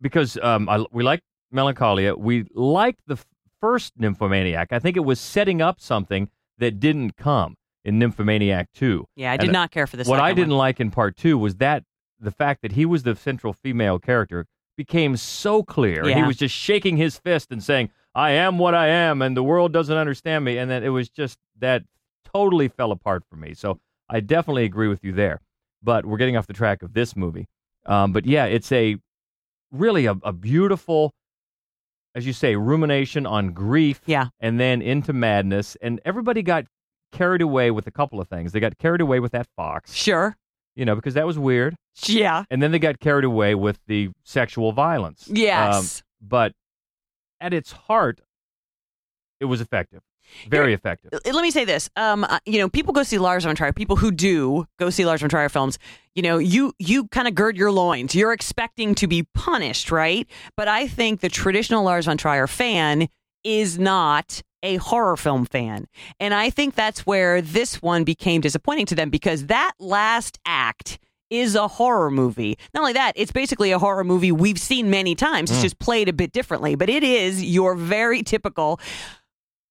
because 0.00 0.38
um, 0.40 0.68
I, 0.68 0.84
we 0.92 1.02
like 1.02 1.20
Melancholia, 1.50 2.14
we 2.14 2.46
liked 2.54 3.00
the 3.06 3.14
f- 3.14 3.26
first 3.60 3.92
Nymphomaniac. 3.98 4.68
I 4.72 4.78
think 4.78 4.96
it 4.96 5.00
was 5.04 5.18
setting 5.20 5.60
up 5.60 5.80
something 5.80 6.30
that 6.58 6.78
didn't 6.80 7.16
come 7.16 7.56
in 7.84 7.98
Nymphomaniac 7.98 8.68
2. 8.74 9.04
Yeah, 9.16 9.32
I 9.32 9.36
did 9.36 9.46
And 9.46 9.52
not 9.52 9.70
care 9.70 9.86
for 9.86 9.96
this. 9.96 10.06
what 10.08 10.20
I 10.20 10.32
didn't 10.32 10.56
like 10.56 10.80
in 10.80 10.90
part 10.90 11.16
two 11.16 11.36
was 11.38 11.56
that 11.56 11.82
the 12.20 12.30
fact 12.30 12.62
that 12.62 12.72
he 12.72 12.84
was 12.84 13.02
the 13.04 13.14
central 13.16 13.52
female 13.52 13.98
character 13.98 14.46
became 14.76 15.16
so 15.16 15.62
clear. 15.62 16.04
He 16.08 16.22
was 16.22 16.36
just 16.36 16.54
shaking 16.54 16.96
his 16.96 17.18
fist 17.18 17.48
and 17.50 17.62
saying, 17.62 17.90
I 18.18 18.30
am 18.32 18.58
what 18.58 18.74
I 18.74 18.88
am, 18.88 19.22
and 19.22 19.36
the 19.36 19.42
world 19.44 19.72
doesn't 19.72 19.96
understand 19.96 20.44
me. 20.44 20.58
And 20.58 20.68
then 20.70 20.82
it 20.82 20.88
was 20.88 21.08
just 21.08 21.38
that 21.60 21.84
totally 22.34 22.66
fell 22.68 22.90
apart 22.92 23.22
for 23.30 23.36
me. 23.36 23.54
So 23.54 23.78
I 24.10 24.20
definitely 24.20 24.64
agree 24.64 24.88
with 24.88 25.04
you 25.04 25.12
there. 25.12 25.40
But 25.82 26.04
we're 26.04 26.16
getting 26.16 26.36
off 26.36 26.46
the 26.48 26.52
track 26.52 26.82
of 26.82 26.92
this 26.94 27.14
movie. 27.14 27.46
Um, 27.86 28.12
but 28.12 28.26
yeah, 28.26 28.46
it's 28.46 28.72
a 28.72 28.96
really 29.70 30.06
a, 30.06 30.16
a 30.24 30.32
beautiful, 30.32 31.12
as 32.14 32.26
you 32.26 32.32
say, 32.32 32.56
rumination 32.56 33.24
on 33.26 33.52
grief 33.52 34.00
Yeah. 34.06 34.28
and 34.40 34.58
then 34.58 34.82
into 34.82 35.12
madness. 35.12 35.76
And 35.80 36.00
everybody 36.04 36.42
got 36.42 36.64
carried 37.12 37.40
away 37.42 37.70
with 37.70 37.86
a 37.86 37.90
couple 37.92 38.20
of 38.20 38.26
things. 38.28 38.50
They 38.52 38.60
got 38.60 38.76
carried 38.78 39.00
away 39.00 39.20
with 39.20 39.30
that 39.32 39.46
fox, 39.56 39.94
Sure. 39.94 40.36
you 40.74 40.84
know, 40.84 40.96
because 40.96 41.14
that 41.14 41.26
was 41.26 41.38
weird. 41.38 41.76
Yeah. 42.04 42.42
And 42.50 42.60
then 42.62 42.72
they 42.72 42.78
got 42.80 42.98
carried 42.98 43.24
away 43.24 43.54
with 43.54 43.78
the 43.86 44.10
sexual 44.24 44.72
violence. 44.72 45.28
Um, 45.30 45.36
Yes. 45.36 46.02
but 46.20 46.52
at 47.40 47.52
its 47.52 47.72
heart, 47.72 48.20
it 49.40 49.46
was 49.46 49.60
effective, 49.60 50.02
very 50.48 50.74
effective. 50.74 51.12
Let 51.24 51.42
me 51.42 51.50
say 51.50 51.64
this. 51.64 51.88
Um, 51.96 52.24
uh, 52.24 52.38
you 52.44 52.58
know, 52.58 52.68
people 52.68 52.92
go 52.92 53.02
see 53.02 53.18
Lars 53.18 53.44
von 53.44 53.54
Trier. 53.54 53.72
People 53.72 53.96
who 53.96 54.10
do 54.10 54.66
go 54.78 54.90
see 54.90 55.04
Lars 55.04 55.20
von 55.20 55.30
Trier 55.30 55.48
films, 55.48 55.78
you 56.14 56.22
know, 56.22 56.38
you 56.38 56.72
you 56.78 57.08
kind 57.08 57.28
of 57.28 57.34
gird 57.34 57.56
your 57.56 57.70
loins. 57.70 58.14
You're 58.14 58.32
expecting 58.32 58.94
to 58.96 59.06
be 59.06 59.24
punished, 59.34 59.90
right? 59.90 60.28
But 60.56 60.68
I 60.68 60.88
think 60.88 61.20
the 61.20 61.28
traditional 61.28 61.84
Lars 61.84 62.06
von 62.06 62.16
Trier 62.16 62.46
fan 62.46 63.08
is 63.44 63.78
not 63.78 64.42
a 64.62 64.76
horror 64.76 65.16
film 65.16 65.46
fan, 65.46 65.86
and 66.18 66.34
I 66.34 66.50
think 66.50 66.74
that's 66.74 67.06
where 67.06 67.40
this 67.40 67.80
one 67.80 68.02
became 68.04 68.40
disappointing 68.40 68.86
to 68.86 68.96
them 68.96 69.08
because 69.10 69.46
that 69.46 69.72
last 69.78 70.38
act 70.44 70.98
is 71.30 71.54
a 71.54 71.68
horror 71.68 72.10
movie. 72.10 72.56
Not 72.74 72.80
only 72.80 72.92
that, 72.94 73.12
it's 73.16 73.32
basically 73.32 73.70
a 73.72 73.78
horror 73.78 74.04
movie 74.04 74.32
we've 74.32 74.58
seen 74.58 74.90
many 74.90 75.14
times. 75.14 75.50
It's 75.50 75.62
just 75.62 75.78
played 75.78 76.08
a 76.08 76.12
bit 76.12 76.32
differently, 76.32 76.74
but 76.74 76.88
it 76.88 77.02
is 77.04 77.44
your 77.44 77.74
very 77.74 78.22
typical 78.22 78.80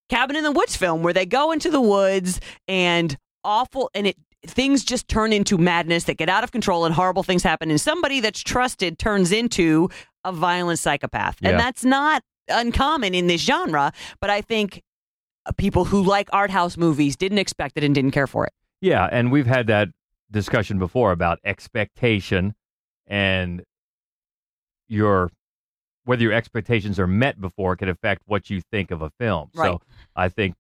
cabin 0.10 0.36
in 0.36 0.44
the 0.44 0.52
woods 0.52 0.76
film 0.76 1.04
where 1.04 1.14
they 1.14 1.26
go 1.26 1.52
into 1.52 1.70
the 1.70 1.82
woods 1.82 2.40
and 2.68 3.18
awful 3.44 3.90
and 3.94 4.08
it 4.08 4.18
things 4.46 4.86
just 4.86 5.08
turn 5.10 5.34
into 5.34 5.58
madness 5.58 6.06
that 6.06 6.16
get 6.16 6.30
out 6.30 6.44
of 6.44 6.52
control 6.52 6.86
and 6.86 6.96
horrible 6.96 7.24
things 7.24 7.44
happen 7.44 7.70
and 7.70 7.82
somebody 7.82 8.20
that's 8.22 8.40
trusted 8.42 8.98
turns 8.98 9.32
into 9.32 9.90
a 10.24 10.32
violent 10.32 10.80
psychopath 10.80 11.38
Yeah. 11.42 11.50
and 11.50 11.60
that's 11.60 11.84
not 11.84 12.22
uncommon 12.48 13.14
in 13.14 13.28
this 13.28 13.42
genre 13.42 13.92
but 14.22 14.30
i 14.30 14.40
think 14.42 14.82
uh, 15.46 15.52
people 15.58 15.84
who 15.86 16.02
like 16.02 16.30
art 16.32 16.52
house 16.52 16.78
movies 16.78 17.18
didn't 17.18 17.40
expect 17.40 17.74
it 17.78 17.84
and 17.84 17.94
didn't 17.94 18.12
care 18.12 18.28
for 18.28 18.46
it 18.46 18.54
Yeah, 18.80 19.10
and 19.12 19.32
we've 19.32 19.48
had 19.48 19.68
that 19.68 19.90
discussion 20.32 20.80
before 20.80 21.12
about 21.12 21.40
expectation 21.44 22.54
and 23.08 23.64
your 24.88 25.30
whether 26.06 26.22
your 26.22 26.32
expectations 26.32 27.00
are 27.00 27.08
met 27.08 27.40
before 27.40 27.76
can 27.76 27.90
affect 27.90 28.22
what 28.26 28.50
you 28.50 28.62
think 28.72 28.92
of 28.92 29.02
a 29.02 29.10
film. 29.20 29.50
Right. 29.54 29.72
So 29.72 29.82
I 30.16 30.30
think 30.30 30.56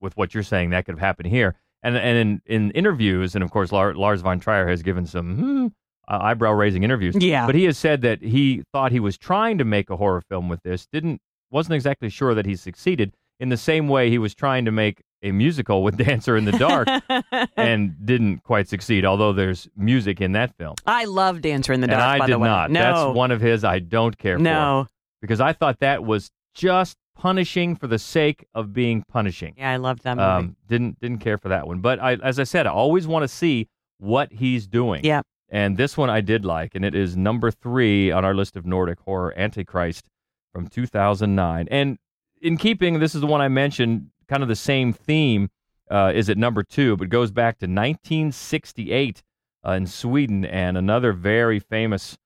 with 0.00 0.16
what 0.16 0.34
you're 0.34 0.44
saying, 0.44 0.70
that 0.70 0.86
could 0.86 0.92
have 0.92 1.00
happened 1.00 1.28
here. 1.28 1.56
And 1.82 1.96
and 1.96 2.16
in, 2.16 2.42
in 2.46 2.70
interviews, 2.70 3.34
and 3.34 3.42
of 3.42 3.50
course 3.50 3.72
Lar, 3.72 3.94
Lars 3.94 4.22
von 4.22 4.40
Trier 4.40 4.68
has 4.68 4.82
given 4.82 5.06
some 5.06 5.36
hmm, 5.36 5.66
uh, 6.08 6.18
eyebrow 6.22 6.52
raising 6.52 6.82
interviews. 6.82 7.16
Yeah. 7.18 7.46
But 7.46 7.54
he 7.54 7.64
has 7.64 7.76
said 7.76 8.02
that 8.02 8.22
he 8.22 8.62
thought 8.72 8.92
he 8.92 9.00
was 9.00 9.18
trying 9.18 9.58
to 9.58 9.64
make 9.64 9.90
a 9.90 9.96
horror 9.96 10.22
film 10.28 10.48
with 10.48 10.62
this. 10.62 10.86
Didn't 10.92 11.20
wasn't 11.50 11.74
exactly 11.74 12.08
sure 12.08 12.34
that 12.34 12.46
he 12.46 12.56
succeeded. 12.56 13.14
In 13.40 13.48
the 13.48 13.56
same 13.56 13.88
way, 13.88 14.10
he 14.10 14.18
was 14.18 14.34
trying 14.34 14.64
to 14.64 14.70
make 14.70 15.02
a 15.24 15.32
musical 15.32 15.82
with 15.82 15.96
Dancer 16.04 16.36
in 16.36 16.44
the 16.44 16.52
Dark 16.52 16.86
and 17.56 17.94
didn't 18.06 18.44
quite 18.44 18.68
succeed. 18.68 19.04
Although 19.04 19.32
there's 19.32 19.68
music 19.76 20.20
in 20.20 20.32
that 20.32 20.56
film, 20.56 20.74
I 20.86 21.04
love 21.06 21.40
Dancer 21.40 21.72
in 21.72 21.80
the 21.80 21.86
Dark. 21.88 22.00
and 22.00 22.10
I 22.10 22.18
by 22.18 22.26
did 22.26 22.34
the 22.34 22.38
way. 22.38 22.48
not. 22.48 22.70
No, 22.70 22.80
That's 22.80 23.16
one 23.16 23.30
of 23.30 23.40
his 23.40 23.64
I 23.64 23.78
don't 23.80 24.16
care 24.18 24.36
for 24.36 24.42
no. 24.42 24.86
because 25.20 25.40
I 25.40 25.52
thought 25.52 25.80
that 25.80 26.04
was 26.04 26.30
just 26.54 26.96
punishing 27.16 27.74
for 27.76 27.86
the 27.86 27.98
sake 27.98 28.44
of 28.54 28.72
being 28.72 29.02
punishing. 29.08 29.54
Yeah, 29.56 29.70
I 29.70 29.76
loved 29.76 30.02
that 30.04 30.16
movie. 30.16 30.26
Um, 30.28 30.56
didn't 30.68 31.00
didn't 31.00 31.18
care 31.18 31.38
for 31.38 31.48
that 31.48 31.66
one. 31.66 31.80
But 31.80 31.98
I, 32.00 32.14
as 32.14 32.38
I 32.38 32.44
said, 32.44 32.66
I 32.66 32.70
always 32.70 33.06
want 33.06 33.22
to 33.24 33.28
see 33.28 33.68
what 33.98 34.32
he's 34.32 34.66
doing. 34.66 35.04
yeah. 35.04 35.22
And 35.50 35.76
this 35.76 35.96
one 35.96 36.10
I 36.10 36.20
did 36.20 36.44
like, 36.44 36.74
and 36.74 36.84
it 36.84 36.96
is 36.96 37.16
number 37.16 37.50
three 37.52 38.10
on 38.10 38.24
our 38.24 38.34
list 38.34 38.56
of 38.56 38.66
Nordic 38.66 38.98
horror, 39.00 39.32
Antichrist 39.36 40.06
from 40.52 40.66
2009. 40.66 41.68
And 41.70 41.98
in 42.42 42.56
keeping, 42.56 42.98
this 42.98 43.14
is 43.14 43.20
the 43.20 43.26
one 43.28 43.40
I 43.40 43.46
mentioned, 43.48 44.08
kind 44.28 44.42
of 44.42 44.48
the 44.48 44.56
same 44.56 44.92
theme, 44.92 45.50
uh, 45.90 46.12
is 46.14 46.30
at 46.30 46.38
number 46.38 46.62
two, 46.62 46.96
but 46.96 47.08
goes 47.08 47.30
back 47.30 47.58
to 47.58 47.66
1968 47.66 49.22
uh, 49.66 49.72
in 49.72 49.86
Sweden, 49.86 50.44
and 50.44 50.76
another 50.76 51.12
very 51.12 51.58
famous 51.58 52.18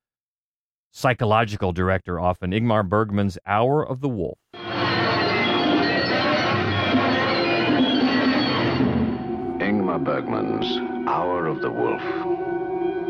psychological 0.91 1.73
director, 1.73 2.19
often 2.19 2.51
Ingmar 2.53 2.89
Bergman's 2.89 3.39
Hour 3.47 3.87
of 3.87 4.01
the 4.01 4.09
Wolf. 4.09 4.39
Ingmar 9.61 10.03
Bergman's 10.03 11.09
Hour 11.09 11.47
of 11.47 11.61
the 11.61 11.71
Wolf. 11.71 12.03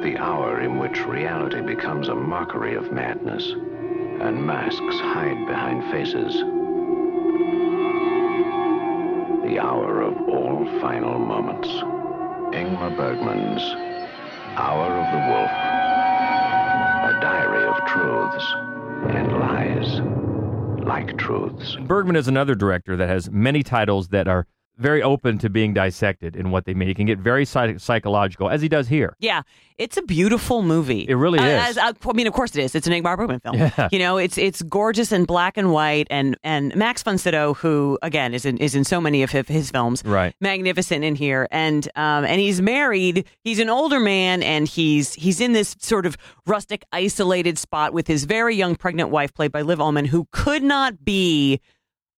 The 0.02 0.16
hour 0.16 0.60
in 0.60 0.78
which 0.78 1.00
reality 1.00 1.60
becomes 1.60 2.08
a 2.08 2.14
mockery 2.14 2.74
of 2.74 2.92
madness 2.92 3.52
and 4.20 4.44
masks 4.44 4.78
hide 5.00 5.46
behind 5.46 5.90
faces. 5.90 6.57
The 9.48 9.60
hour 9.60 10.02
of 10.02 10.14
all 10.28 10.66
final 10.78 11.18
moments. 11.18 11.68
Ingmar 12.54 12.94
Bergman's 12.94 13.62
Hour 14.58 14.92
of 14.92 15.06
the 15.10 15.20
Wolf. 15.32 15.50
A 17.08 17.18
diary 17.22 17.64
of 17.64 17.76
truths 17.86 18.44
and 19.16 19.32
lies 19.32 20.00
like 20.86 21.16
truths. 21.16 21.76
Bergman 21.76 22.16
is 22.16 22.28
another 22.28 22.54
director 22.54 22.94
that 22.98 23.08
has 23.08 23.30
many 23.30 23.62
titles 23.62 24.08
that 24.08 24.28
are 24.28 24.46
very 24.78 25.02
open 25.02 25.38
to 25.38 25.50
being 25.50 25.74
dissected 25.74 26.36
in 26.36 26.50
what 26.50 26.64
they 26.64 26.74
make. 26.74 26.88
He 26.88 26.94
can 26.94 27.06
get 27.06 27.18
very 27.18 27.44
psych- 27.44 27.80
psychological, 27.80 28.48
as 28.48 28.62
he 28.62 28.68
does 28.68 28.88
here. 28.88 29.14
Yeah, 29.18 29.42
it's 29.76 29.96
a 29.96 30.02
beautiful 30.02 30.62
movie. 30.62 31.04
It 31.08 31.14
really 31.14 31.38
Uh, 31.38 31.44
is. 31.68 31.76
as- 31.76 31.78
I 31.78 32.12
mean, 32.12 32.26
of 32.26 32.32
course 32.32 32.54
it 32.56 32.62
is. 32.62 32.74
It's 32.74 32.86
an 32.86 32.92
Ingmar 32.92 33.16
Bergman 33.16 33.40
film. 33.40 33.56
Yeah. 33.58 33.88
You 33.92 33.98
know, 33.98 34.16
it's 34.18 34.38
it's 34.38 34.62
gorgeous 34.62 35.12
in 35.12 35.24
black 35.24 35.56
and 35.56 35.72
white, 35.72 36.06
and 36.10 36.36
and 36.44 36.74
Max 36.76 37.02
von 37.02 37.18
Sydow, 37.18 37.54
who 37.54 37.98
again 38.02 38.34
is 38.34 38.44
in 38.44 38.56
is 38.58 38.74
in 38.74 38.84
so 38.84 39.00
many 39.00 39.22
of 39.22 39.30
his, 39.30 39.46
his 39.48 39.70
films, 39.70 40.02
Right. 40.04 40.34
magnificent 40.40 41.04
in 41.04 41.14
here, 41.16 41.48
and 41.50 41.88
um 41.96 42.24
and 42.24 42.40
he's 42.40 42.60
married. 42.62 43.26
He's 43.44 43.58
an 43.58 43.68
older 43.68 44.00
man, 44.00 44.42
and 44.42 44.68
he's 44.68 45.14
he's 45.14 45.40
in 45.40 45.52
this 45.52 45.76
sort 45.80 46.06
of 46.06 46.16
rustic, 46.46 46.84
isolated 46.92 47.58
spot 47.58 47.92
with 47.92 48.06
his 48.06 48.24
very 48.24 48.54
young 48.54 48.76
pregnant 48.76 49.10
wife, 49.10 49.34
played 49.34 49.52
by 49.52 49.62
Liv 49.62 49.78
Ullmann, 49.80 50.06
who 50.06 50.26
could 50.32 50.62
not 50.62 51.04
be 51.04 51.60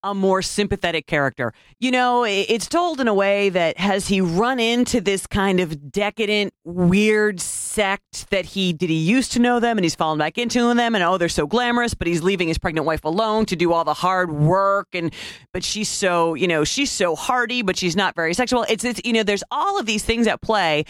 a 0.03 0.13
more 0.13 0.41
sympathetic 0.41 1.07
character. 1.07 1.53
You 1.79 1.91
know, 1.91 2.23
it's 2.23 2.67
told 2.67 2.99
in 2.99 3.07
a 3.07 3.13
way 3.13 3.49
that 3.49 3.77
has 3.77 4.07
he 4.07 4.21
run 4.21 4.59
into 4.59 5.01
this 5.01 5.27
kind 5.27 5.59
of 5.59 5.91
decadent, 5.91 6.53
weird 6.63 7.39
sect 7.39 8.29
that 8.31 8.45
he 8.45 8.73
did 8.73 8.89
he 8.89 8.97
used 8.97 9.31
to 9.33 9.39
know 9.39 9.59
them 9.59 9.77
and 9.77 9.85
he's 9.85 9.95
fallen 9.95 10.17
back 10.17 10.37
into 10.37 10.73
them 10.73 10.95
and 10.95 11.03
oh 11.03 11.17
they're 11.17 11.29
so 11.29 11.47
glamorous, 11.47 11.93
but 11.93 12.07
he's 12.07 12.21
leaving 12.21 12.47
his 12.47 12.57
pregnant 12.57 12.85
wife 12.85 13.03
alone 13.05 13.45
to 13.45 13.55
do 13.55 13.71
all 13.73 13.83
the 13.83 13.93
hard 13.93 14.31
work 14.31 14.87
and 14.93 15.13
but 15.53 15.63
she's 15.63 15.89
so, 15.89 16.33
you 16.33 16.47
know, 16.47 16.63
she's 16.63 16.91
so 16.91 17.15
hardy, 17.15 17.61
but 17.61 17.77
she's 17.77 17.95
not 17.95 18.15
very 18.15 18.33
sexual. 18.33 18.65
It's 18.69 18.83
it's 18.83 19.01
you 19.05 19.13
know, 19.13 19.23
there's 19.23 19.43
all 19.51 19.79
of 19.79 19.85
these 19.85 20.03
things 20.03 20.27
at 20.27 20.41
play. 20.41 20.85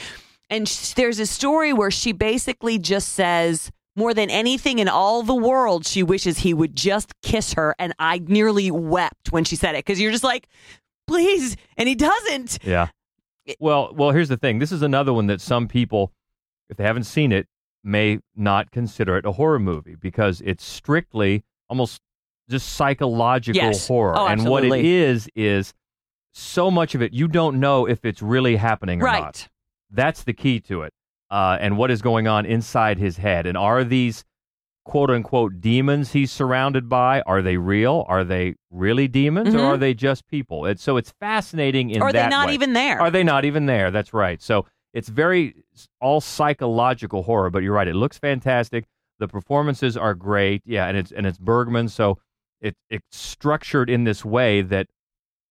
And 0.50 0.67
there's 0.97 1.17
a 1.19 1.26
story 1.26 1.71
where 1.71 1.91
she 1.91 2.12
basically 2.12 2.78
just 2.78 3.13
says, 3.13 3.71
more 3.95 4.13
than 4.13 4.30
anything 4.30 4.80
in 4.80 4.88
all 4.88 5.23
the 5.23 5.36
world, 5.36 5.86
she 5.86 6.04
wishes 6.04 6.39
he 6.39 6.54
would 6.54 6.75
just 6.75 7.13
kiss 7.21 7.54
her. 7.54 7.75
And 7.77 7.93
I 7.99 8.19
nearly 8.19 8.71
wept 8.71 9.32
when 9.32 9.43
she 9.43 9.56
said 9.56 9.75
it 9.75 9.80
because 9.86 9.99
you're 9.99 10.12
just 10.12 10.23
like, 10.23 10.47
please. 11.08 11.58
And 11.77 11.89
he 11.89 11.95
doesn't. 11.95 12.60
Yeah. 12.63 12.88
Well, 13.60 13.93
well, 13.93 14.12
here's 14.12 14.30
the 14.30 14.38
thing. 14.38 14.60
This 14.60 14.71
is 14.71 14.82
another 14.82 15.12
one 15.13 15.27
that 15.27 15.41
some 15.41 15.67
people, 15.67 16.12
if 16.69 16.77
they 16.77 16.84
haven't 16.84 17.04
seen 17.04 17.32
it, 17.32 17.47
may 17.84 18.19
not 18.36 18.71
consider 18.71 19.17
it 19.17 19.25
a 19.25 19.32
horror 19.32 19.60
movie 19.60 19.95
because 19.95 20.41
it's 20.45 20.63
strictly 20.63 21.43
almost 21.67 21.99
just 22.49 22.69
psychological 22.73 23.62
Yes. 23.62 23.88
horror. 23.88 24.15
Oh, 24.17 24.27
and 24.27 24.45
what 24.45 24.63
it 24.63 24.86
is 24.86 25.27
is 25.36 25.73
so 26.34 26.69
much 26.71 26.95
of 26.95 27.01
it 27.01 27.12
you 27.13 27.27
don't 27.27 27.60
know 27.60 27.88
if 27.88 28.06
it's 28.06 28.21
really 28.21 28.56
happening 28.56 29.01
or 29.01 29.06
Right. 29.06 29.21
not. 29.21 29.47
That's 29.89 30.23
the 30.23 30.34
key 30.34 30.60
to 30.62 30.84
it. 30.84 30.93
Uh, 31.31 31.57
and 31.61 31.77
what 31.77 31.89
is 31.89 32.01
going 32.01 32.27
on 32.27 32.45
inside 32.45 32.97
his 32.99 33.15
head. 33.17 33.45
And 33.47 33.57
are 33.57 33.83
these 33.85 34.23
quote 34.83 35.09
unquote 35.09 35.61
demons 35.61 36.11
he's 36.11 36.31
surrounded 36.31 36.89
by, 36.89 37.21
are 37.21 37.41
they 37.41 37.55
real? 37.55 38.03
Are 38.09 38.23
they 38.25 38.55
really 38.69 39.07
demons 39.07 39.55
or 39.55 39.59
Mhm. 39.59 39.63
are 39.63 39.77
they 39.77 39.93
just 39.93 40.27
people? 40.27 40.65
It's, 40.65 40.83
so 40.83 40.97
it's 40.97 41.11
fascinating 41.21 41.89
in 41.91 42.01
Or 42.01 42.07
are 42.07 42.11
they 42.13 42.27
not 42.27 42.47
way. 42.47 42.53
even 42.55 42.73
there? 42.73 42.99
Are 42.99 43.09
they 43.11 43.23
not 43.23 43.45
even 43.45 43.65
there? 43.65 43.91
That's 43.91 44.13
right. 44.13 44.41
So 44.41 44.65
it's 44.93 45.07
very 45.07 45.55
all 46.01 46.19
psychological 46.19 47.23
horror, 47.23 47.49
but 47.49 47.63
you're 47.63 47.73
right. 47.75 47.87
It 47.87 47.95
looks 47.95 48.17
fantastic. 48.17 48.83
The 49.19 49.27
performances 49.29 49.95
are 49.95 50.13
great. 50.15 50.63
Yeah, 50.65 50.87
and 50.87 50.97
it's 50.97 51.11
and 51.13 51.25
it's 51.25 51.37
Bergman, 51.37 51.87
so 51.87 52.17
it 52.59 52.75
it's 52.89 53.05
structured 53.15 53.89
in 53.89 54.03
this 54.03 54.25
way 54.25 54.61
that 54.63 54.87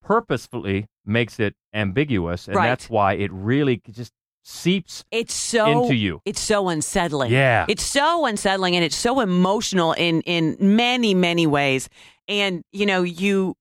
purposefully 0.02 0.86
makes 1.06 1.38
it 1.40 1.54
ambiguous, 1.72 2.48
and 2.48 2.56
Right. 2.56 2.66
that's 2.68 2.90
why 2.90 3.14
it 3.14 3.30
really 3.32 3.80
just 3.90 4.12
seeps 4.42 5.04
It's 5.10 5.34
so 5.34 5.82
into 5.82 5.94
you. 5.94 6.20
It's 6.24 6.40
so 6.40 6.68
unsettling. 6.68 7.32
Yeah. 7.32 7.66
It's 7.68 7.84
so 7.84 8.26
unsettling 8.26 8.74
and 8.74 8.84
it's 8.84 8.96
so 8.96 9.20
emotional 9.20 9.92
in 9.92 10.22
in 10.22 10.56
many 10.60 11.14
many 11.14 11.46
ways. 11.46 11.88
And 12.28 12.62
you 12.72 12.86
know, 12.86 13.02
you 13.02 13.54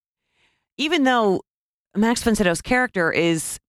even 0.78 1.04
though 1.04 1.42
Max 1.96 2.22
Sydow's 2.22 2.62
character 2.62 3.12
is 3.12 3.60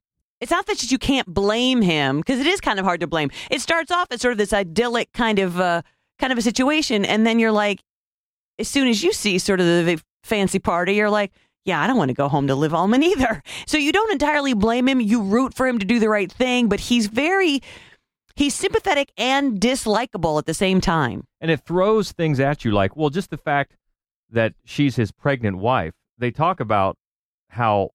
it's 0.40 0.50
not 0.50 0.66
that 0.66 0.90
you 0.90 0.98
can't 0.98 1.26
blame 1.26 1.82
him 1.82 2.18
because 2.18 2.40
it 2.40 2.46
is 2.46 2.60
kind 2.60 2.78
of 2.78 2.84
hard 2.84 3.00
to 3.00 3.06
blame. 3.06 3.30
It 3.50 3.60
starts 3.60 3.90
off 3.90 4.08
as 4.10 4.20
sort 4.22 4.32
of 4.32 4.38
this 4.38 4.52
idyllic 4.52 5.12
kind 5.12 5.38
of 5.38 5.60
uh, 5.60 5.82
kind 6.18 6.32
of 6.32 6.38
a 6.38 6.42
situation, 6.42 7.04
and 7.04 7.26
then 7.26 7.38
you're 7.38 7.52
like, 7.52 7.82
as 8.58 8.68
soon 8.68 8.88
as 8.88 9.02
you 9.02 9.12
see 9.12 9.38
sort 9.38 9.60
of 9.60 9.66
the 9.66 10.00
fancy 10.24 10.58
party, 10.58 10.94
you're 10.94 11.10
like, 11.10 11.32
yeah, 11.64 11.80
I 11.80 11.86
don't 11.86 11.96
want 11.96 12.08
to 12.08 12.14
go 12.14 12.28
home 12.28 12.46
to 12.46 12.54
Liv 12.54 12.72
Ullmann 12.72 13.02
either. 13.02 13.42
So 13.66 13.76
you 13.78 13.92
don't 13.92 14.10
entirely 14.10 14.54
blame 14.54 14.88
him. 14.88 15.00
You 15.00 15.22
root 15.22 15.54
for 15.54 15.66
him 15.66 15.78
to 15.78 15.84
do 15.86 15.98
the 16.00 16.08
right 16.08 16.30
thing, 16.32 16.68
but 16.68 16.80
he's 16.80 17.06
very 17.06 17.60
he's 18.34 18.54
sympathetic 18.54 19.12
and 19.16 19.60
dislikable 19.60 20.38
at 20.38 20.46
the 20.46 20.54
same 20.54 20.80
time. 20.80 21.24
and 21.40 21.50
it 21.50 21.60
throws 21.60 22.12
things 22.12 22.40
at 22.40 22.64
you 22.64 22.72
like, 22.72 22.96
well, 22.96 23.10
just 23.10 23.30
the 23.30 23.36
fact 23.36 23.76
that 24.30 24.54
she's 24.64 24.96
his 24.96 25.12
pregnant 25.12 25.58
wife. 25.58 25.92
They 26.18 26.30
talk 26.30 26.58
about 26.60 26.96
how 27.48 27.90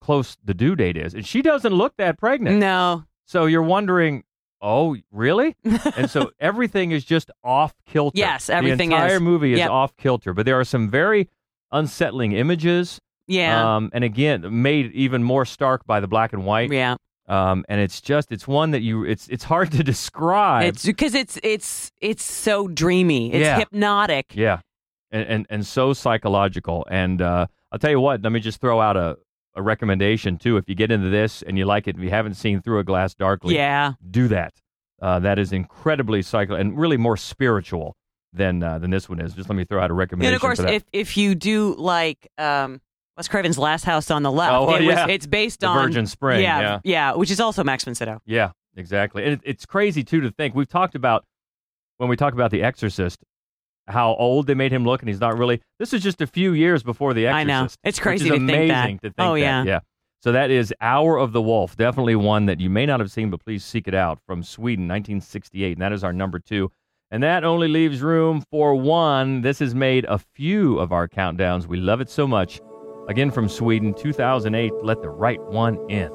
close 0.00 0.36
the 0.44 0.54
due 0.54 0.76
date 0.76 0.96
is, 0.96 1.14
and 1.14 1.26
she 1.26 1.42
doesn't 1.42 1.72
look 1.72 1.94
that 1.96 2.18
pregnant. 2.18 2.58
No. 2.58 3.04
So 3.26 3.46
you're 3.46 3.62
wondering, 3.62 4.24
oh, 4.60 4.96
really? 5.10 5.56
and 5.96 6.10
so 6.10 6.30
everything 6.40 6.90
is 6.92 7.04
just 7.04 7.30
off 7.42 7.74
kilter. 7.86 8.18
Yes, 8.18 8.50
everything 8.50 8.90
The 8.90 8.96
entire 8.96 9.14
is. 9.16 9.20
movie 9.22 9.52
is 9.54 9.58
Yep. 9.60 9.70
off 9.70 9.96
kilter, 9.96 10.34
but 10.34 10.44
there 10.46 10.58
are 10.60 10.64
some 10.64 10.88
very 10.90 11.28
unsettling 11.74 12.32
images. 12.32 12.98
Yeah. 13.26 13.76
Um, 13.76 13.90
and 13.92 14.04
again, 14.04 14.62
made 14.62 14.92
even 14.92 15.22
more 15.22 15.44
stark 15.44 15.86
by 15.86 16.00
the 16.00 16.06
black 16.08 16.32
and 16.32 16.44
white. 16.46 16.70
yeah. 16.72 16.96
Um, 17.26 17.64
and 17.70 17.80
it's 17.80 18.02
just 18.02 18.30
it's 18.32 18.46
one 18.46 18.72
that 18.72 18.82
you 18.82 19.04
it's 19.04 19.28
it's 19.28 19.44
hard 19.44 19.72
to 19.72 19.82
describe. 19.92 20.64
It's 20.66 20.84
because 20.84 21.14
it's 21.14 21.38
it's 21.42 21.90
it's 22.02 22.22
so 22.22 22.68
dreamy. 22.68 23.32
It's 23.32 23.40
Yeah. 23.44 23.58
hypnotic. 23.60 24.34
Yeah, 24.36 24.60
and 25.10 25.26
and, 25.26 25.46
and 25.48 25.66
so 25.66 25.94
psychological. 25.94 26.86
And 26.90 27.22
uh, 27.22 27.46
I'll 27.72 27.78
tell 27.78 27.90
you 27.90 28.00
what. 28.00 28.22
Let 28.22 28.30
me 28.30 28.40
just 28.40 28.60
throw 28.60 28.78
out 28.78 28.98
a, 28.98 29.16
a 29.56 29.62
recommendation 29.62 30.36
too. 30.36 30.58
If 30.58 30.68
you 30.68 30.74
get 30.74 30.90
into 30.90 31.08
this 31.08 31.40
and 31.40 31.56
you 31.56 31.64
like 31.64 31.88
it, 31.88 31.96
if 31.96 32.02
you 32.02 32.10
haven't 32.10 32.34
seen 32.34 32.60
Through 32.60 32.80
a 32.80 32.84
Glass 32.84 33.14
Darkly, 33.14 33.54
Yeah. 33.54 33.92
do 34.10 34.28
that. 34.28 34.52
Uh, 35.00 35.18
that 35.20 35.38
is 35.38 35.50
incredibly 35.52 36.20
psycho 36.20 36.54
and 36.56 36.78
really 36.78 36.98
more 36.98 37.16
spiritual 37.16 37.96
than 38.34 38.62
uh, 38.62 38.78
than 38.78 38.90
this 38.90 39.08
one 39.08 39.20
is. 39.20 39.32
Just 39.34 39.48
let 39.48 39.56
me 39.56 39.64
throw 39.64 39.80
out 39.80 39.90
a 39.90 39.94
recommendation 39.94 40.34
And 40.34 40.36
of 40.36 40.40
course, 40.42 40.58
if 40.60 40.84
if 40.92 41.16
you 41.16 41.34
do 41.34 41.74
like 41.76 42.28
um 42.38 42.80
Wes 43.16 43.28
Craven's 43.28 43.58
Last 43.58 43.84
House 43.84 44.10
on 44.10 44.22
the 44.22 44.32
Left, 44.32 44.52
Oh, 44.52 44.66
well, 44.66 44.76
it 44.76 44.86
was, 44.86 44.98
it's 45.08 45.26
based 45.26 45.60
The 45.60 45.68
on 45.68 45.86
Virgin 45.86 46.06
Spring, 46.06 46.42
Yeah, 46.42 46.60
yeah. 46.60 46.80
yeah, 46.82 47.12
which 47.14 47.30
is 47.30 47.38
also 47.40 47.62
Max 47.62 47.84
von 47.84 47.94
Sydow. 47.94 48.20
yeah, 48.26 48.50
exactly. 48.76 49.22
And 49.24 49.34
it, 49.34 49.40
it's 49.44 49.64
crazy 49.66 50.02
too 50.02 50.20
to 50.22 50.30
think 50.32 50.54
we've 50.54 50.68
talked 50.68 50.94
about 50.96 51.24
when 51.98 52.08
we 52.10 52.16
talk 52.16 52.32
about 52.34 52.50
The 52.50 52.62
Exorcist. 52.62 53.20
How 53.86 54.14
old 54.14 54.46
they 54.46 54.54
made 54.54 54.72
him 54.72 54.84
look, 54.84 55.02
and 55.02 55.08
he's 55.10 55.20
not 55.20 55.36
really. 55.38 55.60
This 55.78 55.92
is 55.92 56.02
just 56.02 56.20
a 56.22 56.26
few 56.26 56.54
years 56.54 56.82
before 56.82 57.12
The 57.14 57.28
I 57.28 57.42
Exorcist. 57.42 57.78
know. 57.84 57.88
It's 57.88 57.98
crazy 58.00 58.30
to 58.30 58.36
think 58.38 58.70
that. 58.70 58.86
to 58.86 58.98
think 59.00 59.14
Oh, 59.18 59.34
that. 59.34 59.40
yeah. 59.40 59.62
yeah. 59.64 59.80
So 60.22 60.32
that 60.32 60.50
is 60.50 60.72
Hour 60.80 61.18
of 61.18 61.32
the 61.32 61.42
Wolf. 61.42 61.76
Definitely 61.76 62.16
one 62.16 62.46
that 62.46 62.58
you 62.58 62.70
may 62.70 62.86
not 62.86 62.98
have 63.00 63.12
seen, 63.12 63.28
but 63.30 63.44
please 63.44 63.62
seek 63.62 63.86
it 63.86 63.94
out 63.94 64.18
from 64.26 64.42
Sweden, 64.42 64.84
1968. 64.88 65.74
And 65.74 65.82
that 65.82 65.92
is 65.92 66.02
our 66.02 66.14
number 66.14 66.38
two. 66.38 66.72
And 67.14 67.22
that 67.22 67.44
only 67.44 67.68
leaves 67.68 68.02
room 68.02 68.42
for 68.50 68.74
one. 68.74 69.42
This 69.42 69.60
has 69.60 69.72
made 69.72 70.04
a 70.06 70.18
few 70.18 70.80
of 70.80 70.90
our 70.90 71.06
countdowns. 71.06 71.64
We 71.64 71.76
love 71.76 72.00
it 72.00 72.10
so 72.10 72.26
much. 72.26 72.60
Again 73.08 73.30
from 73.30 73.48
Sweden, 73.48 73.94
2008. 73.94 74.72
Let 74.82 75.00
the 75.00 75.10
right 75.10 75.40
one 75.44 75.78
in. 75.88 76.10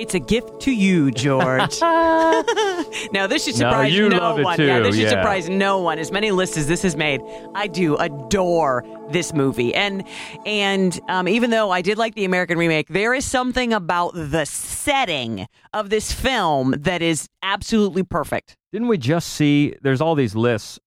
It's 0.00 0.14
a 0.14 0.18
gift 0.18 0.60
to 0.62 0.72
you, 0.72 1.10
George. 1.10 1.78
now 1.80 3.26
this 3.28 3.44
should 3.44 3.54
No, 3.58 3.68
surprise 3.70 3.92
you 3.92 4.08
no 4.08 4.16
love 4.16 4.38
it 4.38 4.44
one. 4.44 4.56
too, 4.56 4.64
Yeah, 4.64 4.78
this 4.80 4.94
should 4.96 5.04
yeah. 5.04 5.10
surprise 5.10 5.48
no 5.50 5.80
one. 5.80 5.98
As 5.98 6.10
many 6.10 6.30
lists 6.30 6.56
as 6.56 6.66
this 6.66 6.80
has 6.82 6.96
made, 6.96 7.20
I 7.54 7.66
do 7.66 7.96
adore 7.96 8.82
this 9.10 9.34
movie. 9.34 9.74
And 9.74 10.04
and 10.46 10.98
um, 11.08 11.28
even 11.28 11.50
though 11.50 11.70
I 11.70 11.82
did 11.82 11.98
like 11.98 12.14
the 12.14 12.24
American 12.24 12.56
remake, 12.56 12.88
there 12.88 13.12
is 13.12 13.24
something 13.26 13.72
about 13.74 14.12
the 14.14 14.46
setting 14.46 15.46
of 15.74 15.90
this 15.90 16.12
film 16.12 16.74
that 16.78 17.02
is 17.02 17.28
absolutely 17.42 18.02
perfect. 18.02 18.56
Didn't 18.72 18.88
we 18.88 18.96
just 18.96 19.28
see? 19.28 19.74
There's 19.82 20.00
all 20.00 20.14
these 20.14 20.34
lists 20.34 20.78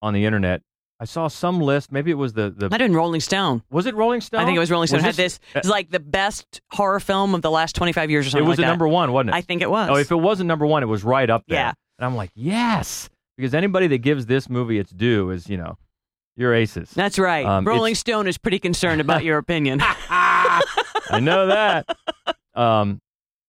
on 0.00 0.14
the 0.14 0.24
internet. 0.24 0.62
I 1.00 1.06
saw 1.06 1.28
some 1.28 1.60
list. 1.60 1.90
Maybe 1.90 2.10
it 2.10 2.14
was 2.14 2.34
the 2.34 2.50
the. 2.50 2.68
I 2.70 2.76
did 2.76 2.90
Rolling 2.90 3.22
Stone. 3.22 3.62
Was 3.70 3.86
it 3.86 3.94
Rolling 3.94 4.20
Stone? 4.20 4.42
I 4.42 4.44
think 4.44 4.56
it 4.56 4.60
was 4.60 4.70
Rolling 4.70 4.86
Stone. 4.86 4.98
Was 4.98 5.04
had 5.06 5.14
this, 5.14 5.40
uh, 5.54 5.60
it's 5.60 5.68
like 5.68 5.90
the 5.90 5.98
best 5.98 6.60
horror 6.70 7.00
film 7.00 7.34
of 7.34 7.40
the 7.40 7.50
last 7.50 7.74
25 7.74 8.10
years 8.10 8.26
or 8.26 8.30
something. 8.30 8.44
It 8.44 8.48
was 8.48 8.58
like 8.58 8.64
at 8.64 8.68
that. 8.68 8.72
number 8.72 8.86
one, 8.86 9.10
wasn't 9.12 9.30
it? 9.30 9.34
I 9.34 9.40
think 9.40 9.62
it 9.62 9.70
was. 9.70 9.88
Oh, 9.90 9.96
if 9.96 10.10
it 10.10 10.16
wasn't 10.16 10.48
number 10.48 10.66
one, 10.66 10.82
it 10.82 10.86
was 10.86 11.02
right 11.02 11.30
up 11.30 11.44
there. 11.48 11.58
Yeah. 11.58 11.72
And 11.98 12.04
I'm 12.04 12.16
like, 12.16 12.30
yes, 12.34 13.08
because 13.38 13.54
anybody 13.54 13.86
that 13.86 13.98
gives 13.98 14.26
this 14.26 14.50
movie 14.50 14.78
its 14.78 14.90
due 14.90 15.30
is, 15.30 15.48
you 15.48 15.56
know, 15.56 15.78
your 16.36 16.54
aces. 16.54 16.90
That's 16.90 17.18
right. 17.18 17.46
Um, 17.46 17.66
Rolling 17.66 17.94
Stone 17.94 18.26
is 18.26 18.36
pretty 18.36 18.58
concerned 18.58 19.00
about 19.00 19.24
your 19.24 19.38
opinion. 19.38 19.80
I 19.82 21.18
know 21.20 21.46
that. 21.46 21.96
Um, 22.54 23.00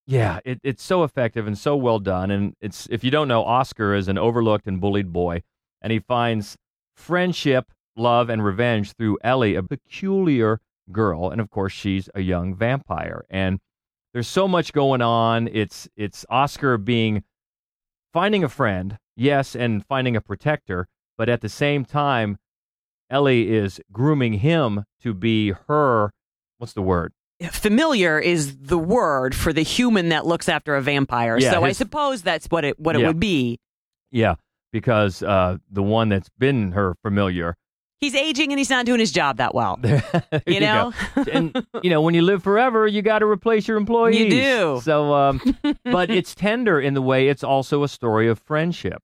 yeah, 0.08 0.40
it, 0.46 0.60
it's 0.64 0.84
so 0.84 1.04
effective 1.04 1.48
and 1.48 1.58
so 1.58 1.76
well 1.76 2.00
done. 2.00 2.32
And 2.32 2.56
it's 2.62 2.88
if 2.90 3.04
you 3.04 3.12
don't 3.12 3.28
know, 3.28 3.44
Oscar 3.44 3.94
is 3.94 4.08
an 4.08 4.18
overlooked 4.18 4.68
and 4.68 4.80
bullied 4.80 5.12
boy, 5.12 5.44
and 5.82 5.92
he 5.92 6.00
finds 6.00 6.58
friendship, 7.02 7.72
love, 7.96 8.30
and 8.30 8.44
revenge 8.44 8.94
through 8.94 9.18
Ellie, 9.24 9.56
a 9.56 9.64
peculiar 9.64 10.62
girl, 10.92 11.30
and 11.30 11.42
of 11.42 11.50
course 11.50 11.74
she's 11.74 12.10
a 12.16 12.22
young 12.22 12.56
vampire. 12.56 13.26
And 13.30 13.60
there's 14.14 14.28
so 14.28 14.48
much 14.48 14.74
going 14.74 15.02
on. 15.02 15.50
It's 15.52 15.90
it's 15.96 16.26
Oscar 16.30 16.78
being 16.78 17.24
finding 18.14 18.44
a 18.44 18.50
friend, 18.50 18.98
yes, 19.16 19.56
and 19.56 19.86
finding 19.86 20.16
a 20.16 20.22
protector, 20.22 20.88
but 21.18 21.30
at 21.30 21.42
the 21.42 21.50
same 21.50 21.86
time, 21.86 22.38
Ellie 23.10 23.52
is 23.54 23.82
grooming 23.92 24.34
him 24.34 24.86
to 25.02 25.14
be 25.14 25.54
her. 25.68 26.12
What's 26.58 26.74
the 26.74 26.82
word? 26.82 27.14
familiar 27.50 28.20
is 28.20 28.56
the 28.58 28.78
word 28.78 29.34
for 29.34 29.52
the 29.52 29.64
human 29.64 30.10
that 30.10 30.28
looks 30.28 30.48
after 30.48 30.76
a 30.76 30.82
vampire. 30.82 31.40
Yeah, 31.40 31.52
so 31.52 31.64
I 31.64 31.72
suppose 31.72 32.22
that's 32.22 32.46
what 32.48 32.64
it 32.64 32.80
what 32.80 32.96
it 32.96 33.04
would 33.04 33.20
be. 33.20 33.60
Yeah, 34.12 34.36
because 34.72 35.22
uh, 35.24 35.58
the 35.70 35.84
one 35.84 36.10
that's 36.10 36.30
been 36.38 36.72
her 36.72 36.96
familiar, 37.02 37.56
He's 38.02 38.16
aging 38.16 38.52
and 38.52 38.58
he's 38.58 38.72
not 38.72 38.88
doing 38.88 39.00
his 39.00 39.12
job 39.12 39.38
that 39.38 39.54
well. 39.54 39.80
You 40.48 40.60
know? 40.60 40.92
go. 41.16 41.24
and 41.32 41.66
you 41.84 41.92
know 41.92 42.02
when 42.02 42.16
you 42.16 42.24
live 42.24 42.42
forever, 42.42 42.88
you 42.88 43.04
got 43.04 43.20
to 43.20 43.28
replace 43.28 43.68
your 43.68 43.78
employees. 43.78 44.18
You 44.20 44.30
do. 44.30 44.82
So, 44.84 45.14
um, 45.14 45.40
but 45.84 46.10
it's 46.10 46.34
tender 46.34 46.82
in 46.82 46.96
the 46.96 47.02
way 47.02 47.28
it's 47.28 47.44
also 47.44 47.84
a 47.84 47.88
story 47.88 48.28
of 48.28 48.40
friendship. 48.40 49.04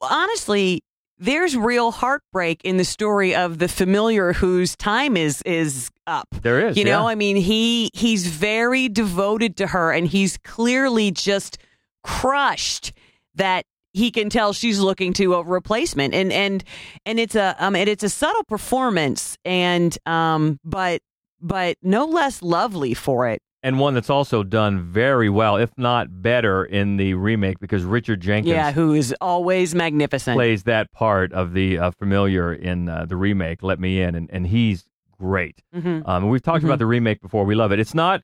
Honestly, 0.00 0.82
there's 1.18 1.54
real 1.54 1.90
heartbreak 1.90 2.64
in 2.64 2.78
the 2.78 2.84
story 2.84 3.34
of 3.34 3.58
the 3.58 3.68
familiar 3.68 4.32
whose 4.32 4.74
time 4.74 5.18
is 5.18 5.42
is 5.42 5.90
up. 6.06 6.28
There 6.40 6.66
is, 6.66 6.78
You 6.78 6.84
know, 6.84 7.02
yeah. 7.02 7.08
I 7.08 7.14
mean, 7.16 7.36
he 7.36 7.90
he's 7.92 8.26
very 8.26 8.88
devoted 8.88 9.58
to 9.58 9.66
her 9.66 9.92
and 9.92 10.06
he's 10.06 10.38
clearly 10.38 11.10
just 11.10 11.58
crushed 12.02 12.92
that 13.34 13.66
he 13.92 14.10
can 14.10 14.30
tell 14.30 14.52
she's 14.52 14.78
looking 14.80 15.12
to 15.14 15.34
a 15.34 15.42
replacement 15.42 16.14
and 16.14 16.32
and 16.32 16.62
and 17.06 17.18
it's 17.18 17.34
a 17.34 17.56
um 17.58 17.74
and 17.74 17.88
it's 17.88 18.02
a 18.04 18.08
subtle 18.08 18.44
performance 18.44 19.36
and 19.44 19.96
um 20.06 20.58
but 20.64 21.00
but 21.40 21.76
no 21.82 22.04
less 22.04 22.42
lovely 22.42 22.94
for 22.94 23.26
it. 23.28 23.40
and 23.62 23.78
one 23.78 23.92
that's 23.94 24.08
also 24.10 24.42
done 24.42 24.80
very 24.82 25.28
well, 25.28 25.56
if 25.56 25.70
not 25.76 26.22
better, 26.22 26.64
in 26.64 26.96
the 26.98 27.14
remake 27.14 27.58
because 27.60 27.82
Richard 27.84 28.20
Jenkins 28.20 28.50
Yeah, 28.52 28.72
who 28.72 28.94
is 28.94 29.14
always 29.20 29.74
magnificent. 29.74 30.36
plays 30.36 30.62
that 30.64 30.90
part 30.92 31.32
of 31.32 31.52
the 31.52 31.78
uh, 31.78 31.90
familiar 31.92 32.52
in 32.54 32.88
uh, 32.88 33.04
the 33.06 33.16
remake. 33.16 33.62
Let 33.62 33.78
me 33.80 34.00
in, 34.00 34.14
and, 34.14 34.30
and 34.32 34.46
he's 34.46 34.84
great. 35.18 35.62
Mhm. 35.74 36.06
Um, 36.08 36.28
we've 36.28 36.42
talked 36.42 36.62
Mhm. 36.62 36.68
about 36.68 36.78
the 36.78 36.86
remake 36.86 37.20
before. 37.20 37.44
We 37.44 37.54
love 37.54 37.72
it. 37.72 37.78
It's 37.80 37.94
not 37.94 38.22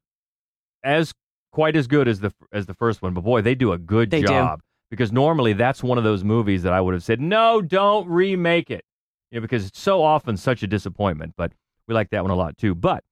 as 0.84 1.12
quite 1.52 1.76
as 1.76 1.86
good 1.86 2.06
as 2.08 2.20
the 2.20 2.32
as 2.52 2.66
the 2.66 2.74
first 2.74 3.02
one, 3.02 3.12
but 3.14 3.22
boy, 3.24 3.40
they 3.42 3.54
do 3.54 3.72
a 3.72 3.78
good 3.78 4.10
They 4.10 4.20
do. 4.22 4.32
Because 4.90 5.10
normally 5.12 5.52
that's 5.52 5.82
one 5.82 5.98
of 5.98 6.04
those 6.04 6.22
movies 6.22 6.62
that 6.62 6.72
I 6.72 6.80
would 6.80 6.94
have 6.94 7.02
said, 7.02 7.20
no, 7.20 7.60
don't 7.60 8.06
remake 8.08 8.70
it, 8.70 8.84
you 9.30 9.36
know, 9.38 9.42
because 9.42 9.66
it's 9.66 9.80
so 9.80 10.02
often 10.02 10.36
such 10.36 10.62
a 10.62 10.66
disappointment. 10.66 11.34
But 11.36 11.52
we 11.88 11.94
like 11.94 12.10
that 12.10 12.22
one 12.22 12.30
a 12.30 12.36
lot 12.36 12.56
too. 12.56 12.74
But 12.74 13.02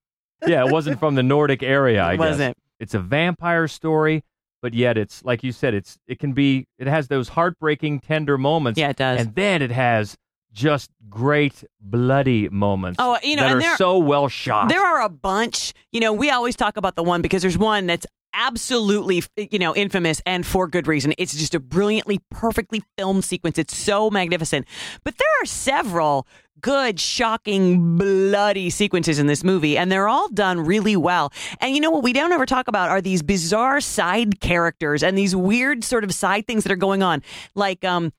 yeah, 0.46 0.64
it 0.64 0.70
wasn't 0.72 1.00
from 1.00 1.14
the 1.16 1.22
Nordic 1.22 1.62
area. 1.62 2.02
I 2.04 2.12
It 2.12 2.16
guess 2.18 2.30
wasn't. 2.30 2.56
it's 2.78 2.94
a 2.94 3.00
vampire 3.00 3.66
story, 3.66 4.22
but 4.62 4.72
yet 4.74 4.96
it's 4.96 5.24
like 5.24 5.42
you 5.42 5.50
said, 5.52 5.74
it's 5.74 5.98
it 6.06 6.18
can 6.20 6.32
be 6.32 6.66
it 6.78 6.86
has 6.86 7.08
those 7.08 7.30
heartbreaking, 7.30 8.00
tender 8.00 8.38
moments. 8.38 8.78
Yeah, 8.78 8.90
it 8.90 8.96
does. 8.96 9.20
and 9.20 9.34
then 9.34 9.60
it 9.60 9.70
has 9.72 10.16
just 10.52 10.90
great 11.08 11.64
bloody 11.80 12.48
moments. 12.50 12.96
Oh, 13.00 13.18
you 13.24 13.34
know, 13.34 13.42
that 13.42 13.50
and 13.52 13.56
are 13.56 13.60
there- 13.62 13.76
so 13.76 13.98
well 13.98 14.28
shot. 14.28 14.68
There 14.68 14.84
are 14.84 15.02
a 15.02 15.08
bunch. 15.08 15.72
You 15.90 15.98
know, 15.98 16.12
we 16.12 16.30
always 16.30 16.54
talk 16.54 16.76
about 16.76 16.94
the 16.94 17.02
one 17.02 17.20
because 17.22 17.42
there's 17.42 17.58
one 17.58 17.86
that's 17.88 18.06
absolutely, 18.34 19.22
you 19.36 19.58
know, 19.58 19.74
infamous 19.74 20.20
and 20.26 20.44
for 20.46 20.66
good 20.68 20.86
reason. 20.86 21.14
It's 21.18 21.34
just 21.34 21.54
a 21.54 21.60
brilliantly, 21.60 22.20
perfectly 22.30 22.82
filmed 22.98 23.24
sequence. 23.24 23.58
It's 23.58 23.76
so 23.76 24.10
magnificent. 24.10 24.66
But 25.04 25.16
there 25.18 25.28
are 25.42 25.46
several 25.46 26.26
good, 26.60 26.98
shocking, 26.98 27.96
bloody 27.98 28.70
sequences 28.70 29.18
in 29.18 29.26
this 29.26 29.44
movie, 29.44 29.76
and 29.76 29.92
they're 29.92 30.08
all 30.08 30.28
done 30.30 30.60
really 30.60 30.96
well. 30.96 31.30
And 31.60 31.74
you 31.74 31.80
know 31.80 31.90
what 31.90 32.02
we 32.02 32.12
don't 32.14 32.32
ever 32.32 32.46
talk 32.46 32.68
about 32.68 32.88
are 32.90 33.00
these 33.02 33.22
bizarre 33.22 33.80
side 33.80 34.40
characters 34.40 35.02
and 35.02 35.16
these 35.16 35.36
weird 35.36 35.84
sort 35.84 36.04
of 36.04 36.12
side 36.14 36.46
things 36.46 36.64
that 36.64 36.72
are 36.72 36.76
going 36.76 37.02
on. 37.02 37.22
Like, 37.54 37.84
um, 37.84 38.12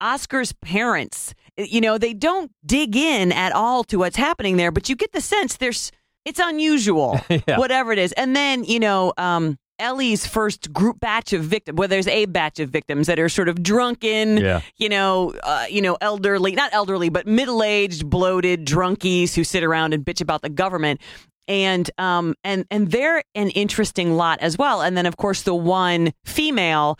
Oscar's 0.00 0.52
parents, 0.54 1.32
you 1.56 1.80
know, 1.80 1.96
they 1.96 2.12
don't 2.12 2.50
dig 2.66 2.96
in 2.96 3.30
at 3.30 3.52
all 3.52 3.84
to 3.84 3.98
what's 3.98 4.16
happening 4.16 4.56
there, 4.56 4.72
but 4.72 4.88
you 4.88 4.96
get 4.96 5.12
the 5.12 5.20
sense 5.20 5.56
there's 5.58 5.92
it's 6.24 6.40
unusual, 6.40 7.20
Yeah. 7.28 7.58
whatever 7.58 7.92
it 7.92 7.98
is. 7.98 8.10
And 8.12 8.34
then, 8.34 8.64
you 8.64 8.80
know, 8.80 9.12
um, 9.16 9.58
Ellie's 9.82 10.26
first 10.26 10.72
group 10.72 11.00
batch 11.00 11.32
of 11.32 11.42
victims, 11.42 11.76
well, 11.76 11.88
there's 11.88 12.06
a 12.06 12.24
batch 12.26 12.60
of 12.60 12.70
victims 12.70 13.06
that 13.08 13.18
are 13.18 13.28
sort 13.28 13.48
of 13.48 13.62
drunken, 13.62 14.38
Yeah. 14.38 14.60
you 14.78 14.88
know, 14.88 15.34
uh, 15.42 15.66
you 15.68 15.82
know, 15.82 15.98
elderly, 16.00 16.52
not 16.52 16.70
elderly, 16.72 17.08
but 17.10 17.26
middle-aged, 17.26 18.08
bloated 18.08 18.64
drunkies 18.64 19.34
who 19.34 19.44
sit 19.44 19.64
around 19.64 19.92
and 19.92 20.04
bitch 20.04 20.20
about 20.20 20.42
the 20.42 20.48
government. 20.48 21.00
And 21.48 21.90
um 21.98 22.34
and 22.44 22.64
and 22.70 22.90
they're 22.92 23.24
an 23.34 23.50
interesting 23.50 24.14
lot 24.16 24.38
as 24.40 24.56
well. 24.56 24.80
And 24.80 24.96
then 24.96 25.06
of 25.06 25.16
course 25.16 25.42
the 25.42 25.54
one 25.54 26.12
female 26.24 26.98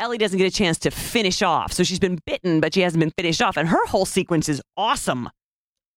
Ellie 0.00 0.16
doesn't 0.18 0.38
get 0.38 0.46
a 0.46 0.50
chance 0.56 0.78
to 0.78 0.90
finish 0.90 1.42
off. 1.42 1.72
So 1.72 1.84
she's 1.84 1.98
been 2.00 2.18
bitten, 2.26 2.60
but 2.60 2.72
she 2.74 2.80
hasn't 2.80 2.98
been 3.00 3.12
finished 3.16 3.42
off. 3.42 3.56
And 3.58 3.68
her 3.68 3.86
whole 3.86 4.06
sequence 4.06 4.48
is 4.48 4.60
awesome. 4.76 5.28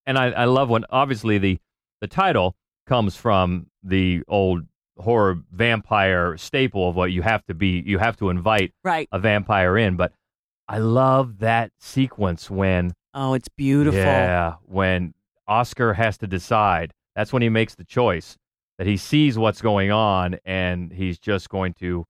and 0.06 0.18
I, 0.18 0.26
I 0.30 0.44
love 0.44 0.68
when 0.68 0.84
obviously 0.90 1.38
the 1.38 1.58
the 2.02 2.06
title 2.08 2.54
comes 2.86 3.16
from 3.16 3.68
the 3.82 4.22
old 4.28 4.66
horror 4.98 5.38
vampire 5.52 6.36
staple 6.36 6.88
of 6.88 6.96
what 6.96 7.12
you 7.12 7.22
have 7.22 7.44
to 7.46 7.54
be 7.54 7.82
you 7.86 7.98
have 7.98 8.16
to 8.16 8.30
invite 8.30 8.72
Right. 8.82 9.08
a 9.12 9.18
vampire 9.18 9.76
in 9.78 9.96
but 9.96 10.12
i 10.68 10.78
love 10.78 11.38
that 11.38 11.70
sequence 11.78 12.50
when 12.50 12.92
Oh, 13.14 13.34
it's 13.34 13.48
beautiful. 13.48 13.98
yeah 14.00 14.54
when 14.64 15.14
oscar 15.46 15.94
has 15.94 16.18
to 16.18 16.26
decide 16.26 16.92
that's 17.16 17.32
when 17.32 17.42
he 17.42 17.48
makes 17.48 17.74
the 17.74 17.84
choice 17.84 18.36
that 18.78 18.86
he 18.86 18.96
sees 18.96 19.36
what's 19.38 19.60
going 19.62 19.90
on 19.90 20.36
and 20.44 20.92
he's 20.92 21.18
just 21.18 21.48
going 21.48 21.74
to 21.74 22.04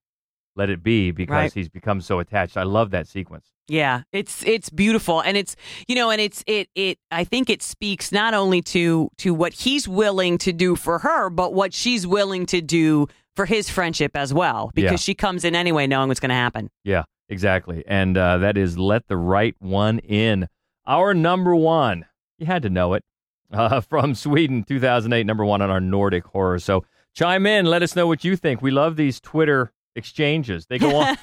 let 0.59 0.68
it 0.68 0.83
be 0.83 1.11
because 1.12 1.33
Right. 1.35 1.53
he's 1.55 1.68
become 1.71 2.01
so 2.03 2.18
attached 2.18 2.57
i 2.59 2.62
love 2.64 2.90
that 2.90 3.07
sequence 3.07 3.47
Yeah, 3.68 4.03
it's 4.12 4.42
it's 4.44 4.71
beautiful, 4.71 5.21
and 5.21 5.37
it's 5.37 5.55
you 5.87 5.94
know, 5.94 6.11
and 6.11 6.21
it's 6.23 6.42
it 6.47 6.68
it. 6.75 6.97
I 7.11 7.25
think 7.25 7.51
it 7.51 7.62
speaks 7.62 8.11
not 8.12 8.33
only 8.35 8.62
to 8.75 9.11
to 9.18 9.35
what 9.35 9.53
he's 9.53 9.87
willing 9.87 10.38
to 10.38 10.53
do 10.55 10.75
for 10.75 10.99
her, 11.01 11.29
but 11.31 11.53
what 11.53 11.75
she's 11.75 12.07
willing 12.07 12.47
to 12.47 12.62
do 12.62 13.09
for 13.37 13.44
his 13.47 13.68
friendship 13.68 14.12
as 14.16 14.33
well, 14.33 14.71
because 14.75 14.92
Yeah. 14.92 15.07
she 15.09 15.14
comes 15.14 15.44
in 15.44 15.55
anyway, 15.55 15.87
knowing 15.87 16.09
what's 16.09 16.18
going 16.21 16.31
to 16.31 16.42
happen. 16.47 16.71
Yeah, 16.83 17.05
exactly. 17.29 17.85
And 17.87 18.16
uh, 18.16 18.38
that 18.38 18.57
is 18.57 18.79
Let 18.79 19.07
the 19.07 19.18
Right 19.18 19.55
One 19.59 19.99
In. 19.99 20.49
Our 20.87 21.12
number 21.12 21.55
one. 21.55 22.07
You 22.38 22.47
had 22.47 22.62
to 22.62 22.71
know 22.71 22.94
it. 22.94 23.05
Uh, 23.51 23.81
from 23.81 24.14
Sweden, 24.14 24.62
2008, 24.62 25.25
number 25.27 25.42
one 25.44 25.62
on 25.62 25.71
our 25.71 25.81
Nordic 25.81 26.25
horror. 26.27 26.59
So 26.59 26.85
chime 27.14 27.47
in. 27.47 27.64
Let 27.64 27.83
us 27.83 27.97
know 27.97 28.07
what 28.07 28.23
you 28.23 28.37
think. 28.37 28.61
We 28.61 28.71
love 28.71 28.97
these 28.97 29.21
Twitter 29.21 29.73
exchanges. 29.98 30.64
They 30.66 30.78
go 30.78 30.96
on. 30.96 31.16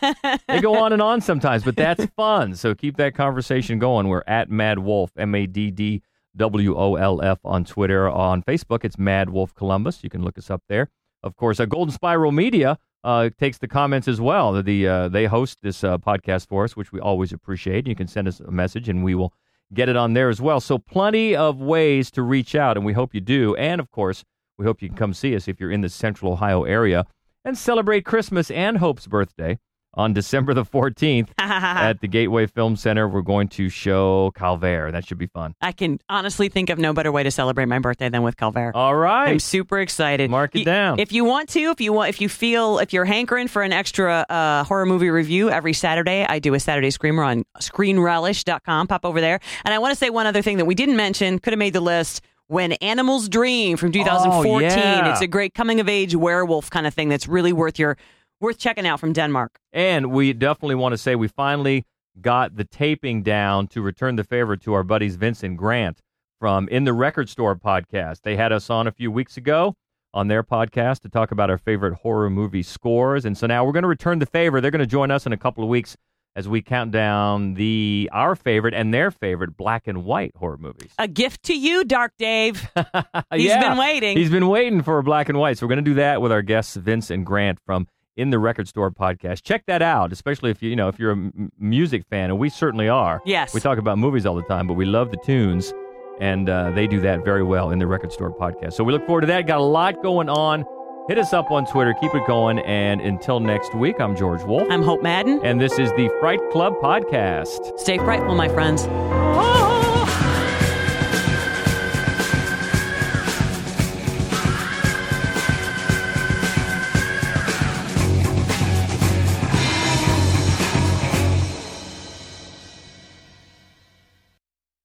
they 0.47 0.61
go 0.61 0.77
on 0.77 0.93
and 0.93 1.01
on 1.01 1.21
sometimes, 1.21 1.63
but 1.63 1.75
that's 1.75 2.05
fun. 2.15 2.55
So 2.55 2.75
keep 2.75 2.97
that 2.97 3.15
conversation 3.15 3.79
going. 3.79 4.07
We're 4.07 4.23
at 4.27 4.49
MaddWolf, 4.49 5.09
M 5.17 5.33
A 5.33 5.47
D 5.47 5.71
D 5.71 6.03
W 6.35 6.77
O 6.77 6.95
L 6.95 7.21
F 7.21 7.39
on 7.43 7.65
Twitter. 7.65 8.07
On 8.07 8.43
Facebook, 8.43 8.83
it's 8.83 8.97
MaddWolf 8.97 9.55
Columbus. 9.55 10.03
You 10.03 10.09
can 10.11 10.23
look 10.23 10.37
us 10.37 10.51
up 10.51 10.61
there. 10.69 10.89
of 11.23 11.35
course, 11.35 11.59
uh, 11.59 11.65
Golden 11.65 11.91
Spiral 11.93 12.31
Media 12.31 12.77
uh, 13.03 13.29
takes 13.39 13.57
the 13.57 13.67
comments 13.67 14.07
as 14.07 14.19
well. 14.21 14.61
The 14.61 14.87
uh, 14.87 15.07
they 15.09 15.25
host 15.25 15.59
this 15.61 15.83
uh, 15.83 15.97
podcast 15.97 16.47
for 16.47 16.63
us, 16.63 16.75
which 16.75 16.91
we 16.91 16.99
always 16.99 17.31
appreciate. 17.31 17.87
You 17.87 17.95
can 17.95 18.07
send 18.07 18.27
us 18.27 18.39
a 18.39 18.51
message, 18.51 18.89
and 18.89 19.03
we 19.03 19.15
will 19.15 19.33
get 19.73 19.89
it 19.89 19.95
on 19.95 20.13
there 20.13 20.29
as 20.29 20.41
well. 20.41 20.59
So 20.59 20.77
plenty 20.77 21.35
of 21.35 21.59
ways 21.59 22.11
to 22.11 22.21
reach 22.21 22.53
out, 22.55 22.77
and 22.77 22.85
we 22.85 22.93
hope 22.93 23.13
you 23.15 23.21
do. 23.21 23.55
And 23.55 23.79
of 23.81 23.89
course, 23.91 24.23
we 24.57 24.65
hope 24.65 24.81
you 24.81 24.89
can 24.89 24.97
come 24.97 25.13
see 25.13 25.35
us 25.35 25.47
if 25.47 25.59
you're 25.59 25.71
in 25.71 25.81
the 25.81 25.89
Central 25.89 26.31
Ohio 26.33 26.63
area 26.63 27.05
and 27.45 27.57
celebrate 27.57 28.03
Christmas 28.03 28.51
and 28.51 28.77
Hope's 28.79 29.07
birthday 29.07 29.57
on 29.97 30.11
December 30.11 30.53
the 30.53 30.65
14th 30.65 31.29
at 31.37 32.01
the 32.01 32.07
Gateway 32.09 32.47
Film 32.47 32.75
Center. 32.75 33.07
We're 33.07 33.21
going 33.21 33.47
to 33.47 33.69
show 33.69 34.33
Calvaire. 34.35 34.91
That 34.91 35.07
should 35.07 35.17
be 35.17 35.27
fun. 35.27 35.53
I 35.61 35.71
can 35.71 35.99
honestly 36.09 36.49
think 36.49 36.69
of 36.69 36.77
no 36.77 36.91
better 36.91 37.13
way 37.13 37.23
to 37.23 37.31
celebrate 37.31 37.67
my 37.67 37.79
birthday 37.79 38.09
than 38.09 38.21
with 38.21 38.35
Calvaire. 38.35 38.71
All 38.75 38.93
right. 38.93 39.29
I'm 39.29 39.39
super 39.39 39.79
excited. 39.79 40.29
Mark 40.29 40.53
it 40.53 40.59
You- 40.59 40.65
down. 40.65 40.99
If 40.99 41.13
you 41.13 41.23
want 41.23 41.47
to, 41.49 41.61
if 41.69 41.79
you 41.79 41.93
want, 41.93 42.09
if 42.09 42.19
you 42.19 42.27
feel, 42.27 42.79
if 42.79 42.91
you're 42.91 43.05
hankering 43.05 43.47
for 43.47 43.61
an 43.61 43.71
extra 43.71 44.25
uh, 44.27 44.65
horror 44.65 44.85
movie 44.85 45.09
review 45.09 45.49
every 45.49 45.71
Saturday, 45.71 46.25
I 46.27 46.39
do 46.39 46.53
a 46.55 46.59
Saturday 46.59 46.91
Screamer 46.91 47.23
on 47.23 47.45
ScreenRelish.com. 47.61 48.87
Pop 48.87 49.05
over 49.05 49.21
there. 49.21 49.39
And 49.63 49.73
I 49.73 49.79
want 49.79 49.91
to 49.93 49.95
say 49.95 50.09
one 50.09 50.25
other 50.27 50.41
thing 50.41 50.57
that 50.57 50.65
we 50.65 50.75
didn't 50.75 50.97
mention, 50.97 51.39
could 51.39 51.53
have 51.53 51.59
made 51.59 51.73
the 51.73 51.79
list. 51.81 52.21
When 52.47 52.73
Animals 52.73 53.27
Dream 53.27 53.75
from 53.77 53.91
2014. 53.91 54.53
Oh, 54.53 54.59
yeah. 54.59 55.11
It's 55.11 55.21
a 55.21 55.27
great 55.27 55.53
coming 55.53 55.79
of 55.79 55.89
age 55.89 56.15
werewolf 56.15 56.69
kind 56.69 56.85
of 56.85 56.93
thing 56.93 57.09
that's 57.09 57.27
really 57.27 57.53
worth 57.53 57.79
your 57.79 57.97
worth 58.39 58.59
checking 58.59 58.85
out 58.85 58.99
from 58.99 59.13
Denmark. 59.13 59.57
And 59.73 60.11
we 60.11 60.33
definitely 60.33 60.75
want 60.75 60.93
to 60.93 60.97
say 60.97 61.15
we 61.15 61.27
finally 61.27 61.85
got 62.21 62.55
the 62.55 62.63
taping 62.63 63.23
down 63.23 63.67
to 63.67 63.81
return 63.81 64.15
the 64.15 64.23
favor 64.23 64.55
to 64.57 64.73
our 64.73 64.83
buddies 64.83 65.15
Vincent 65.15 65.57
Grant 65.57 66.01
from 66.39 66.67
In 66.69 66.83
the 66.83 66.93
Record 66.93 67.29
Store 67.29 67.55
podcast. 67.55 68.21
They 68.21 68.35
had 68.35 68.51
us 68.51 68.69
on 68.69 68.87
a 68.87 68.91
few 68.91 69.11
weeks 69.11 69.37
ago 69.37 69.75
on 70.13 70.27
their 70.27 70.43
podcast 70.43 70.99
to 71.01 71.09
talk 71.09 71.31
about 71.31 71.49
our 71.49 71.57
favorite 71.57 71.95
horror 71.95 72.29
movie 72.29 72.63
scores. 72.63 73.25
And 73.25 73.37
so 73.37 73.47
now 73.47 73.65
we're 73.65 73.73
going 73.73 73.83
to 73.83 73.89
return 73.89 74.19
the 74.19 74.25
favor. 74.25 74.61
They're 74.61 74.71
going 74.71 74.79
to 74.79 74.85
join 74.85 75.11
us 75.11 75.25
in 75.25 75.33
a 75.33 75.37
couple 75.37 75.63
of 75.63 75.69
weeks 75.69 75.97
as 76.35 76.47
we 76.47 76.61
count 76.61 76.91
down 76.91 77.53
the 77.53 78.09
our 78.11 78.35
favorite 78.35 78.73
and 78.73 78.93
their 78.93 79.09
favorite 79.11 79.55
black 79.55 79.87
and 79.87 80.03
white 80.03 80.31
horror 80.35 80.57
movies. 80.57 80.91
A 80.99 81.07
gift 81.07 81.43
to 81.43 81.57
you, 81.57 81.83
Dark 81.85 82.13
Dave. 82.19 82.59
He's 83.33 83.45
Yeah. 83.45 83.69
been 83.69 83.77
waiting. 83.77 84.17
He's 84.17 84.29
been 84.29 84.47
waiting 84.47 84.81
for 84.83 84.97
a 84.99 85.03
black 85.03 85.29
and 85.29 85.37
white. 85.37 85.57
So 85.57 85.65
we're 85.65 85.69
going 85.75 85.85
to 85.85 85.89
do 85.91 85.95
that 85.95 86.21
with 86.21 86.31
our 86.31 86.41
guests 86.41 86.75
Vince 86.75 87.09
and 87.09 87.25
Grant 87.25 87.59
from 87.65 87.87
In 88.17 88.29
the 88.31 88.39
Record 88.39 88.67
Store 88.67 88.91
podcast. 88.91 89.43
Check 89.43 89.63
that 89.67 89.81
out, 89.81 90.11
especially 90.11 90.51
if 90.51 90.61
you 90.61 90.69
you 90.69 90.75
know 90.75 90.89
if 90.89 90.99
you're 90.99 91.11
a 91.11 91.15
m- 91.15 91.51
music 91.57 92.03
fan, 92.09 92.29
and 92.29 92.37
we 92.37 92.49
certainly 92.49 92.89
are. 92.89 93.21
Yes. 93.25 93.53
we 93.53 93.59
talk 93.61 93.77
about 93.77 93.97
movies 93.97 94.25
all 94.25 94.35
the 94.35 94.43
time, 94.43 94.67
but 94.67 94.73
we 94.73 94.85
love 94.85 95.11
the 95.11 95.17
tunes, 95.25 95.73
and 96.19 96.49
uh, 96.49 96.71
they 96.71 96.85
do 96.87 96.99
that 97.01 97.23
very 97.23 97.43
well 97.43 97.71
in 97.71 97.79
the 97.79 97.87
Record 97.87 98.11
Store 98.11 98.29
podcast. 98.31 98.73
So 98.73 98.83
we 98.83 98.91
look 98.93 99.05
forward 99.05 99.21
to 99.21 99.27
that. 99.27 99.47
Got 99.47 99.59
a 99.59 99.63
lot 99.63 100.01
going 100.03 100.27
on. 100.29 100.65
Hit 101.07 101.19
us 101.19 101.33
up 101.33 101.51
on 101.51 101.65
Twitter. 101.65 101.93
Keep 101.93 102.15
it 102.15 102.25
going. 102.25 102.59
And 102.59 102.99
until 102.99 103.39
next 103.39 103.75
week, 103.75 103.99
I'm 103.99 104.15
George 104.15 104.43
Wolf, 104.43 104.67
I'm 104.71 104.81
Hope 104.81 105.03
Madden. 105.03 105.39
and 105.43 105.61
this 105.61 105.77
is 105.77 105.91
the 105.91 106.09
Fright 106.19 106.39
Club 106.51 106.73
podcast. 106.81 107.77
Stay 107.79 107.97
frightful, 107.99 108.33
my 108.33 108.49
friends. 108.49 108.87
Oh! 108.89 109.74